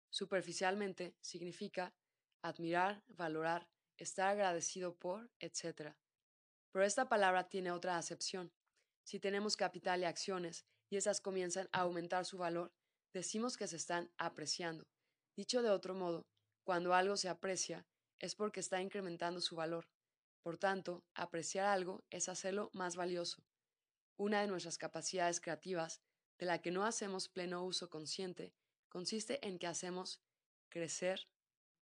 [0.10, 1.94] Superficialmente significa
[2.42, 5.94] admirar, valorar, estar agradecido por, etc.
[6.72, 8.54] Pero esta palabra tiene otra acepción.
[9.04, 12.72] Si tenemos capital y acciones, y esas comienzan a aumentar su valor,
[13.14, 14.88] decimos que se están apreciando.
[15.36, 16.26] Dicho de otro modo,
[16.64, 17.86] cuando algo se aprecia,
[18.20, 19.90] es porque está incrementando su valor.
[20.44, 23.44] Por tanto, apreciar algo es hacerlo más valioso.
[24.16, 26.02] Una de nuestras capacidades creativas,
[26.38, 28.54] de la que no hacemos pleno uso consciente,
[28.90, 30.22] consiste en que hacemos
[30.70, 31.28] crecer,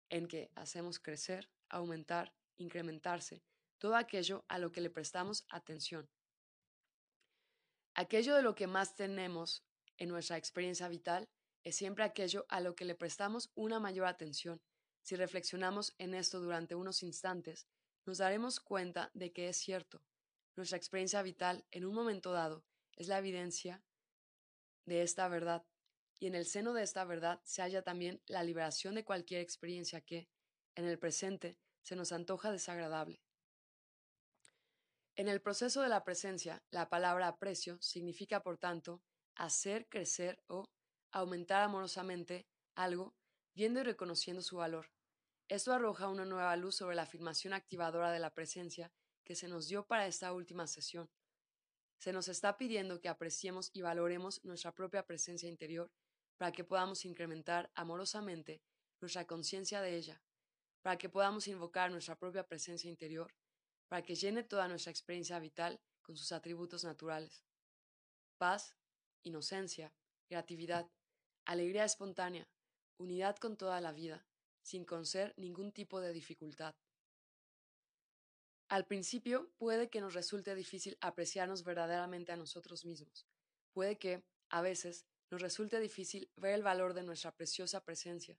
[0.10, 3.44] en que hacemos crecer, aumentar, incrementarse,
[3.78, 6.10] todo aquello a lo que le prestamos atención.
[7.94, 9.64] Aquello de lo que más tenemos
[9.98, 11.30] en nuestra experiencia vital
[11.64, 14.62] es siempre aquello a lo que le prestamos una mayor atención.
[15.02, 17.68] Si reflexionamos en esto durante unos instantes,
[18.06, 20.04] nos daremos cuenta de que es cierto.
[20.56, 22.64] Nuestra experiencia vital en un momento dado
[22.96, 23.84] es la evidencia
[24.88, 25.64] de esta verdad,
[26.20, 30.02] y en el seno de esta verdad se halla también la liberación de cualquier experiencia
[30.02, 30.28] que,
[30.76, 33.22] en el presente, se nos antoja desagradable.
[35.16, 39.04] En el proceso de la presencia, la palabra aprecio significa, por tanto,
[39.36, 40.70] hacer crecer o
[41.12, 43.16] aumentar amorosamente algo,
[43.56, 44.92] viendo y reconociendo su valor.
[45.50, 48.92] Esto arroja una nueva luz sobre la afirmación activadora de la presencia
[49.24, 51.10] que se nos dio para esta última sesión.
[51.98, 55.92] Se nos está pidiendo que apreciemos y valoremos nuestra propia presencia interior
[56.38, 58.62] para que podamos incrementar amorosamente
[59.02, 60.22] nuestra conciencia de ella,
[60.82, 63.34] para que podamos invocar nuestra propia presencia interior
[63.88, 67.44] para que llene toda nuestra experiencia vital con sus atributos naturales.
[68.38, 68.76] Paz,
[69.24, 69.94] inocencia,
[70.28, 70.90] creatividad,
[71.46, 72.48] alegría espontánea,
[72.98, 74.26] unidad con toda la vida,
[74.62, 76.76] sin conocer ningún tipo de dificultad.
[78.70, 83.26] Al principio puede que nos resulte difícil apreciarnos verdaderamente a nosotros mismos.
[83.74, 88.38] Puede que, a veces, nos resulte difícil ver el valor de nuestra preciosa presencia.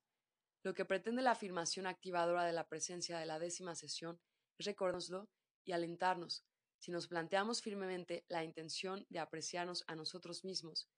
[0.62, 4.20] Lo que pretende la afirmación activadora de la presencia de la décima sesión
[4.58, 5.28] es recordárnoslo
[5.64, 6.44] y alentarnos,
[6.78, 10.88] si nos planteamos firmemente la intención de apreciarnos a nosotros mismos,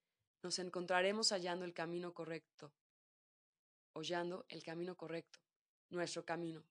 [0.43, 2.75] nos encontraremos hallando el camino correcto,
[3.95, 5.39] hollando el camino correcto,
[5.89, 6.65] nuestro camino.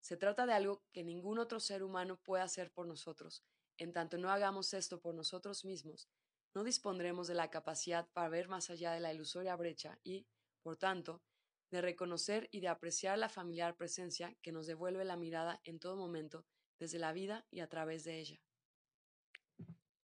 [0.00, 3.44] Se trata de algo que ningún otro ser humano puede hacer por nosotros.
[3.76, 6.08] En tanto no hagamos esto por nosotros mismos,
[6.54, 10.26] no dispondremos de la capacidad para ver más allá de la ilusoria brecha y,
[10.62, 11.22] por tanto,
[11.70, 15.96] de reconocer y de apreciar la familiar presencia que nos devuelve la mirada en todo
[15.96, 16.46] momento,
[16.78, 18.40] desde la vida y a través de ella.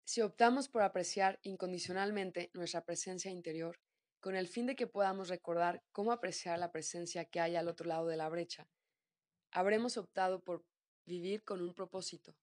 [0.06, 3.80] Si optamos por apreciar incondicionalmente nuestra presencia interior,
[4.20, 7.88] con el fin de que podamos recordar cómo apreciar la presencia que hay al otro
[7.88, 8.68] lado de la brecha,
[9.52, 10.64] habremos optado por
[11.06, 12.36] vivir con un propósito.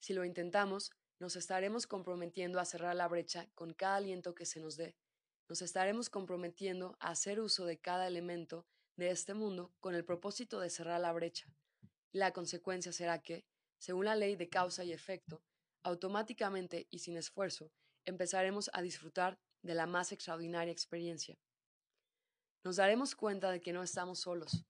[0.00, 4.60] Si lo intentamos, nos estaremos comprometiendo a cerrar la brecha con cada aliento que se
[4.60, 4.96] nos dé.
[5.48, 8.66] Nos estaremos comprometiendo a hacer uso de cada elemento
[8.96, 11.46] de este mundo con el propósito de cerrar la brecha.
[12.12, 13.44] La consecuencia será que,
[13.78, 15.42] según la ley de causa y efecto,
[15.82, 17.70] automáticamente y sin esfuerzo,
[18.04, 21.38] empezaremos a disfrutar de la más extraordinaria experiencia.
[22.64, 24.64] Nos daremos cuenta de que no estamos solos,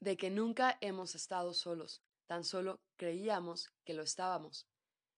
[0.00, 4.66] de que nunca hemos estado solos, tan solo creíamos que lo estábamos.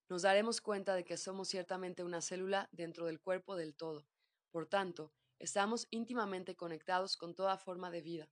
[0.09, 4.05] Nos daremos cuenta de que somos ciertamente una célula dentro del cuerpo del todo.
[4.51, 8.29] Por tanto, estamos íntimamente conectados con toda forma de vida.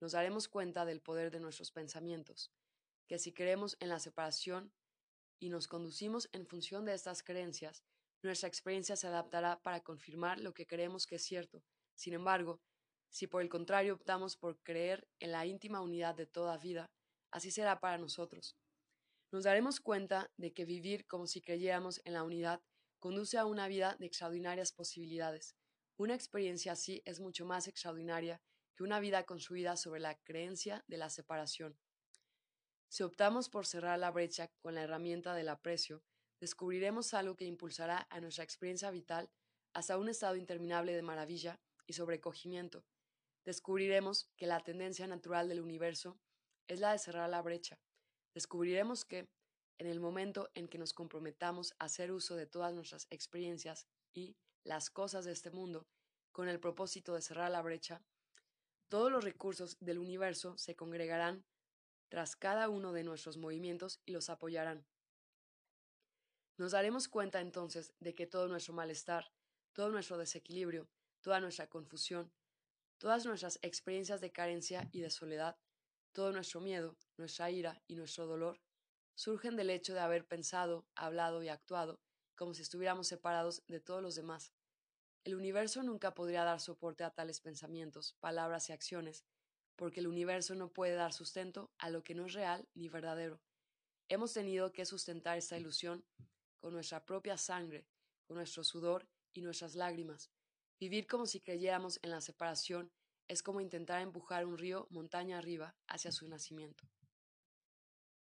[0.00, 2.52] Nos daremos cuenta del poder de nuestros pensamientos,
[3.08, 4.72] que si creemos en la separación
[5.40, 7.82] y nos conducimos en función de estas creencias,
[8.22, 11.64] nuestra experiencia se adaptará para confirmar lo que creemos que es cierto.
[11.94, 12.60] Sin embargo,
[13.10, 16.90] si por el contrario optamos por creer en la íntima unidad de toda vida,
[17.30, 18.56] así será para nosotros.
[19.30, 22.62] Nos daremos cuenta de que vivir como si creyéramos en la unidad
[22.98, 25.54] conduce a una vida de extraordinarias posibilidades.
[25.96, 28.40] Una experiencia así es mucho más extraordinaria
[28.76, 31.78] que una vida construida sobre la creencia de la separación.
[32.88, 36.02] Si optamos por cerrar la brecha con la herramienta del aprecio,
[36.40, 39.30] descubriremos algo que impulsará a nuestra experiencia vital
[39.74, 42.84] hasta un estado interminable de maravilla y sobrecogimiento.
[43.44, 46.18] Descubriremos que la tendencia natural del universo
[46.66, 47.80] es la de cerrar la brecha.
[48.34, 49.28] Descubriremos que,
[49.78, 54.36] en el momento en que nos comprometamos a hacer uso de todas nuestras experiencias y
[54.64, 55.86] las cosas de este mundo
[56.32, 58.02] con el propósito de cerrar la brecha,
[58.88, 61.44] todos los recursos del universo se congregarán
[62.08, 64.86] tras cada uno de nuestros movimientos y los apoyarán.
[66.56, 69.30] Nos daremos cuenta entonces de que todo nuestro malestar,
[69.72, 70.88] todo nuestro desequilibrio,
[71.20, 72.32] toda nuestra confusión,
[72.98, 75.56] todas nuestras experiencias de carencia y de soledad,
[76.12, 78.60] todo nuestro miedo, nuestra ira y nuestro dolor
[79.14, 82.00] surgen del hecho de haber pensado, hablado y actuado
[82.38, 84.52] como si estuviéramos separados de todos los demás.
[85.24, 89.24] El universo nunca podría dar soporte a tales pensamientos, palabras y acciones,
[89.74, 93.42] porque el universo no puede dar sustento a lo que no es real ni verdadero.
[94.08, 96.04] Hemos tenido que sustentar esta ilusión
[96.60, 97.88] con nuestra propia sangre,
[98.26, 100.30] con nuestro sudor y nuestras lágrimas.
[100.80, 102.92] Vivir como si creyéramos en la separación
[103.26, 106.88] es como intentar empujar un río montaña arriba hacia su nacimiento.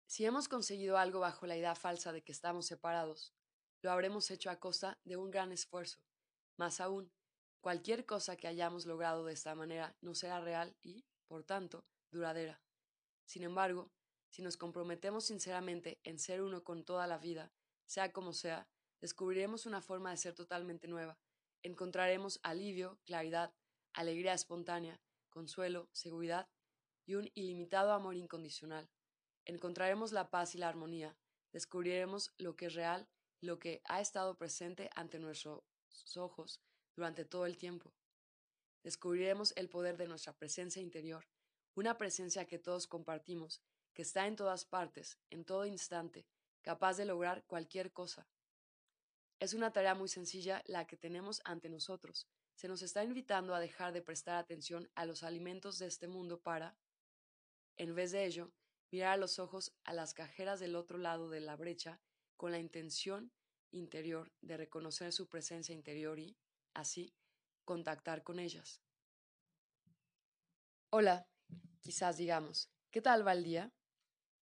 [0.05, 3.33] Si hemos conseguido algo bajo la idea falsa de que estamos separados,
[3.81, 5.99] lo habremos hecho a costa de un gran esfuerzo.
[6.55, 7.11] Más aún,
[7.59, 12.61] cualquier cosa que hayamos logrado de esta manera no será real y, por tanto, duradera.
[13.25, 13.91] Sin embargo,
[14.29, 17.51] si nos comprometemos sinceramente en ser uno con toda la vida,
[17.85, 18.69] sea como sea,
[19.01, 21.19] descubriremos una forma de ser totalmente nueva.
[21.63, 23.53] Encontraremos alivio, claridad,
[23.93, 26.49] alegría espontánea, consuelo, seguridad
[27.05, 28.89] y un ilimitado amor incondicional.
[29.45, 31.17] Encontraremos la paz y la armonía,
[31.51, 33.07] descubriremos lo que es real
[33.41, 35.63] lo que ha estado presente ante nuestros
[36.15, 36.61] ojos
[36.95, 37.93] durante todo el tiempo.
[38.83, 41.27] Descubriremos el poder de nuestra presencia interior,
[41.75, 43.61] una presencia que todos compartimos,
[43.93, 46.25] que está en todas partes, en todo instante,
[46.61, 48.27] capaz de lograr cualquier cosa.
[49.39, 52.27] Es una tarea muy sencilla la que tenemos ante nosotros.
[52.55, 56.41] Se nos está invitando a dejar de prestar atención a los alimentos de este mundo
[56.41, 56.75] para,
[57.75, 58.51] en vez de ello,
[58.91, 62.01] mirar a los ojos a las cajeras del otro lado de la brecha
[62.35, 63.31] con la intención
[63.71, 66.35] interior de reconocer su presencia interior y,
[66.73, 67.13] así,
[67.63, 68.81] contactar con ellas.
[70.89, 71.29] Hola,
[71.81, 73.71] quizás digamos, ¿qué tal va el día?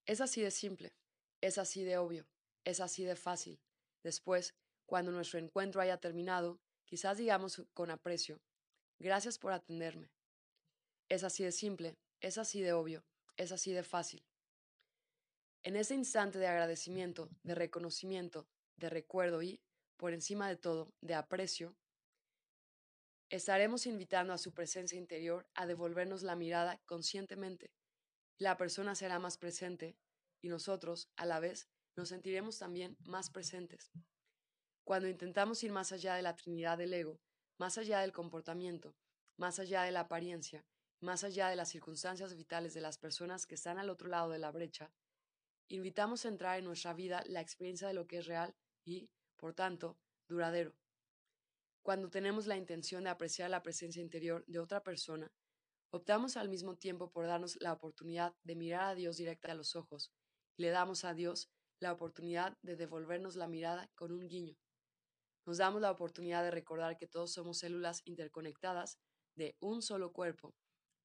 [0.05, 0.95] Es así de simple.
[1.41, 2.27] Es así de obvio,
[2.63, 3.61] es así de fácil.
[4.03, 4.55] Después,
[4.85, 8.41] cuando nuestro encuentro haya terminado, quizás digamos con aprecio,
[8.99, 10.11] gracias por atenderme.
[11.09, 13.05] Es así de simple, es así de obvio,
[13.37, 14.25] es así de fácil.
[15.63, 19.61] En ese instante de agradecimiento, de reconocimiento, de recuerdo y,
[19.97, 21.77] por encima de todo, de aprecio,
[23.29, 27.71] estaremos invitando a su presencia interior a devolvernos la mirada conscientemente.
[28.37, 29.95] La persona será más presente,
[30.41, 33.91] y nosotros, a la vez, nos sentiremos también más presentes.
[34.83, 37.21] Cuando intentamos ir más allá de la Trinidad del ego,
[37.57, 38.95] más allá del comportamiento,
[39.37, 40.65] más allá de la apariencia,
[40.99, 44.39] más allá de las circunstancias vitales de las personas que están al otro lado de
[44.39, 44.91] la brecha,
[45.69, 49.53] invitamos a entrar en nuestra vida la experiencia de lo que es real y, por
[49.53, 50.75] tanto, duradero.
[51.81, 55.31] Cuando tenemos la intención de apreciar la presencia interior de otra persona,
[55.91, 59.75] optamos al mismo tiempo por darnos la oportunidad de mirar a Dios directa a los
[59.75, 60.11] ojos
[60.57, 64.57] y le damos a Dios la oportunidad de devolvernos la mirada con un guiño.
[65.45, 68.97] Nos damos la oportunidad de recordar que todos somos células interconectadas
[69.35, 70.55] de un solo cuerpo,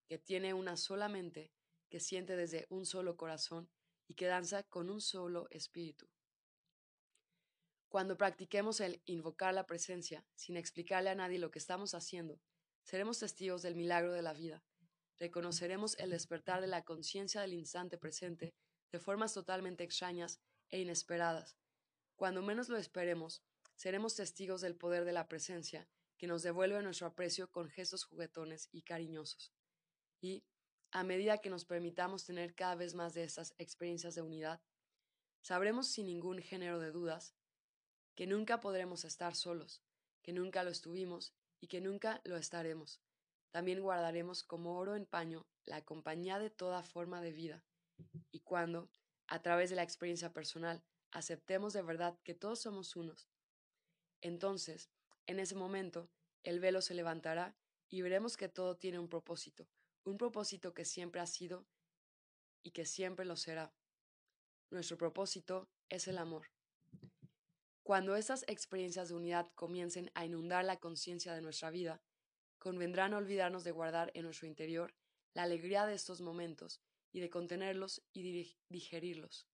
[0.06, 1.52] que tiene una sola mente,
[1.88, 3.70] que siente desde un solo corazón
[4.06, 6.08] y que danza con un solo espíritu.
[7.88, 12.40] Cuando practiquemos el invocar la presencia, sin explicarle a nadie lo que estamos haciendo,
[12.82, 14.62] seremos testigos del milagro de la vida.
[15.16, 18.54] Reconoceremos el despertar de la conciencia del instante presente
[18.92, 21.56] de formas totalmente extrañas e inesperadas.
[22.14, 23.42] Cuando menos lo esperemos,
[23.78, 28.68] seremos testigos del poder de la presencia, que nos devuelve nuestro aprecio con gestos juguetones
[28.72, 29.54] y cariñosos.
[30.20, 30.44] Y,
[30.90, 34.60] a medida que nos permitamos tener cada vez más de estas experiencias de unidad,
[35.42, 37.36] sabremos sin ningún género de dudas
[38.16, 39.80] que nunca podremos estar solos,
[40.22, 43.00] que nunca lo estuvimos y que nunca lo estaremos.
[43.52, 47.64] También guardaremos como oro en paño la compañía de toda forma de vida.
[48.32, 48.90] Y cuando,
[49.28, 53.28] a través de la experiencia personal, aceptemos de verdad que todos somos unos,
[54.20, 54.90] entonces,
[55.26, 56.10] en ese momento,
[56.42, 57.56] el velo se levantará
[57.88, 59.68] y veremos que todo tiene un propósito,
[60.04, 61.66] un propósito que siempre ha sido
[62.62, 63.72] y que siempre lo será.
[64.70, 66.50] Nuestro propósito es el amor.
[67.82, 72.02] Cuando esas experiencias de unidad comiencen a inundar la conciencia de nuestra vida,
[72.58, 74.94] convendrá no olvidarnos de guardar en nuestro interior
[75.32, 79.46] la alegría de estos momentos y de contenerlos y digerirlos,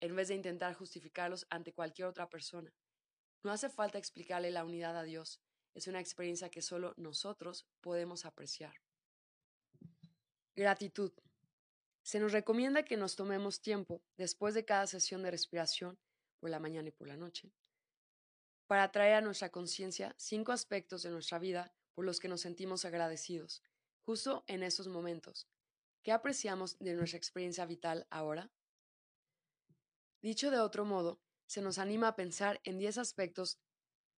[0.00, 2.72] en vez de intentar justificarlos ante cualquier otra persona.
[3.44, 5.38] No hace falta explicarle la unidad a Dios,
[5.74, 8.74] es una experiencia que solo nosotros podemos apreciar.
[10.56, 11.12] Gratitud.
[12.02, 15.98] Se nos recomienda que nos tomemos tiempo después de cada sesión de respiración,
[16.40, 17.52] por la mañana y por la noche,
[18.66, 22.84] para traer a nuestra conciencia cinco aspectos de nuestra vida por los que nos sentimos
[22.86, 23.62] agradecidos,
[24.00, 25.48] justo en estos momentos.
[26.02, 28.50] ¿Qué apreciamos de nuestra experiencia vital ahora?
[30.22, 33.58] Dicho de otro modo, se nos anima a pensar en 10 aspectos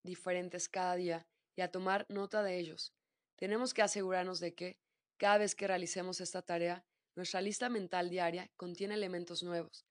[0.02, 2.94] diferentes cada día y a tomar nota de ellos.
[3.36, 4.78] Tenemos que asegurarnos de que,
[5.18, 9.86] cada vez que realicemos esta tarea, nuestra lista mental diaria contiene elementos nuevos.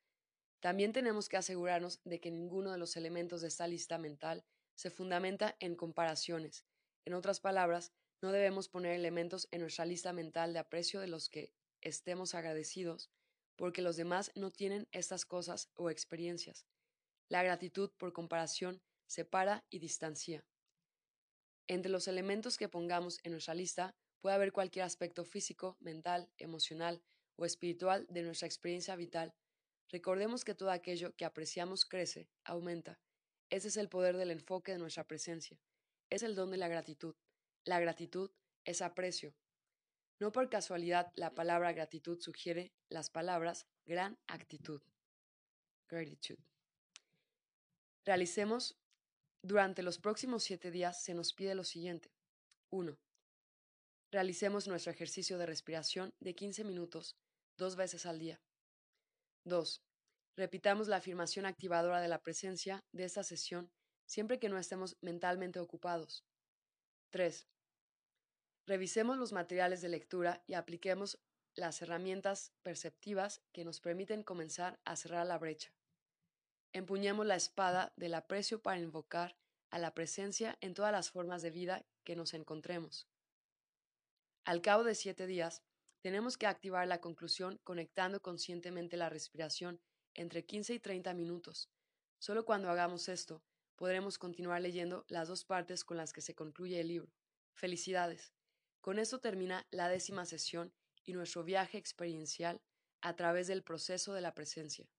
[0.60, 4.90] También tenemos que asegurarnos de que ninguno de los elementos de esta lista mental se
[4.90, 6.66] fundamenta en comparaciones.
[7.06, 11.30] En otras palabras, no debemos poner elementos en nuestra lista mental de aprecio de los
[11.30, 13.12] que estemos agradecidos,
[13.56, 16.66] porque los demás no tienen estas cosas o experiencias.
[17.28, 20.46] La gratitud, por comparación, separa y distancia.
[21.68, 27.02] Entre los elementos que pongamos en nuestra lista puede haber cualquier aspecto físico, mental, emocional
[27.36, 29.34] o espiritual de nuestra experiencia vital.
[29.90, 33.00] Recordemos que todo aquello que apreciamos crece, aumenta.
[33.50, 35.60] Ese es el poder del enfoque de nuestra presencia.
[36.12, 37.16] Es el don de la gratitud.
[37.64, 38.32] La gratitud
[38.64, 39.36] es aprecio.
[40.20, 44.82] No por casualidad la palabra gratitud sugiere las palabras gran actitud.
[45.88, 46.55] Gratitude
[48.06, 48.78] realicemos
[49.44, 52.12] durante los próximos siete días se nos pide lo siguiente.
[52.72, 52.98] 1.
[54.12, 57.16] Realicemos nuestro ejercicio de respiración de 15 minutos,
[57.58, 58.42] dos veces al día.
[59.46, 59.82] 2.
[60.38, 63.70] Repitamos la afirmación activadora de la presencia de esta sesión
[64.06, 66.24] siempre que no estemos mentalmente ocupados.
[67.12, 67.48] 3.
[68.68, 71.20] Revisemos los materiales de lectura y apliquemos
[71.56, 75.72] las herramientas perceptivas que nos permiten comenzar a cerrar la brecha.
[76.76, 79.38] Empuñemos la espada del aprecio para invocar
[79.70, 83.08] a la presencia en todas las formas de vida que nos encontremos.
[84.44, 85.64] Al cabo de siete días,
[86.02, 89.80] tenemos que activar la conclusión conectando conscientemente la respiración
[90.16, 91.70] entre 15 y 30 minutos.
[92.20, 93.42] Solo cuando hagamos esto,
[93.78, 97.14] podremos continuar leyendo las dos partes con las que se concluye el libro.
[97.54, 98.34] Felicidades.
[98.82, 100.74] Con esto termina la décima sesión
[101.06, 102.62] y nuestro viaje experiencial
[103.00, 104.90] a través del proceso de la presencia.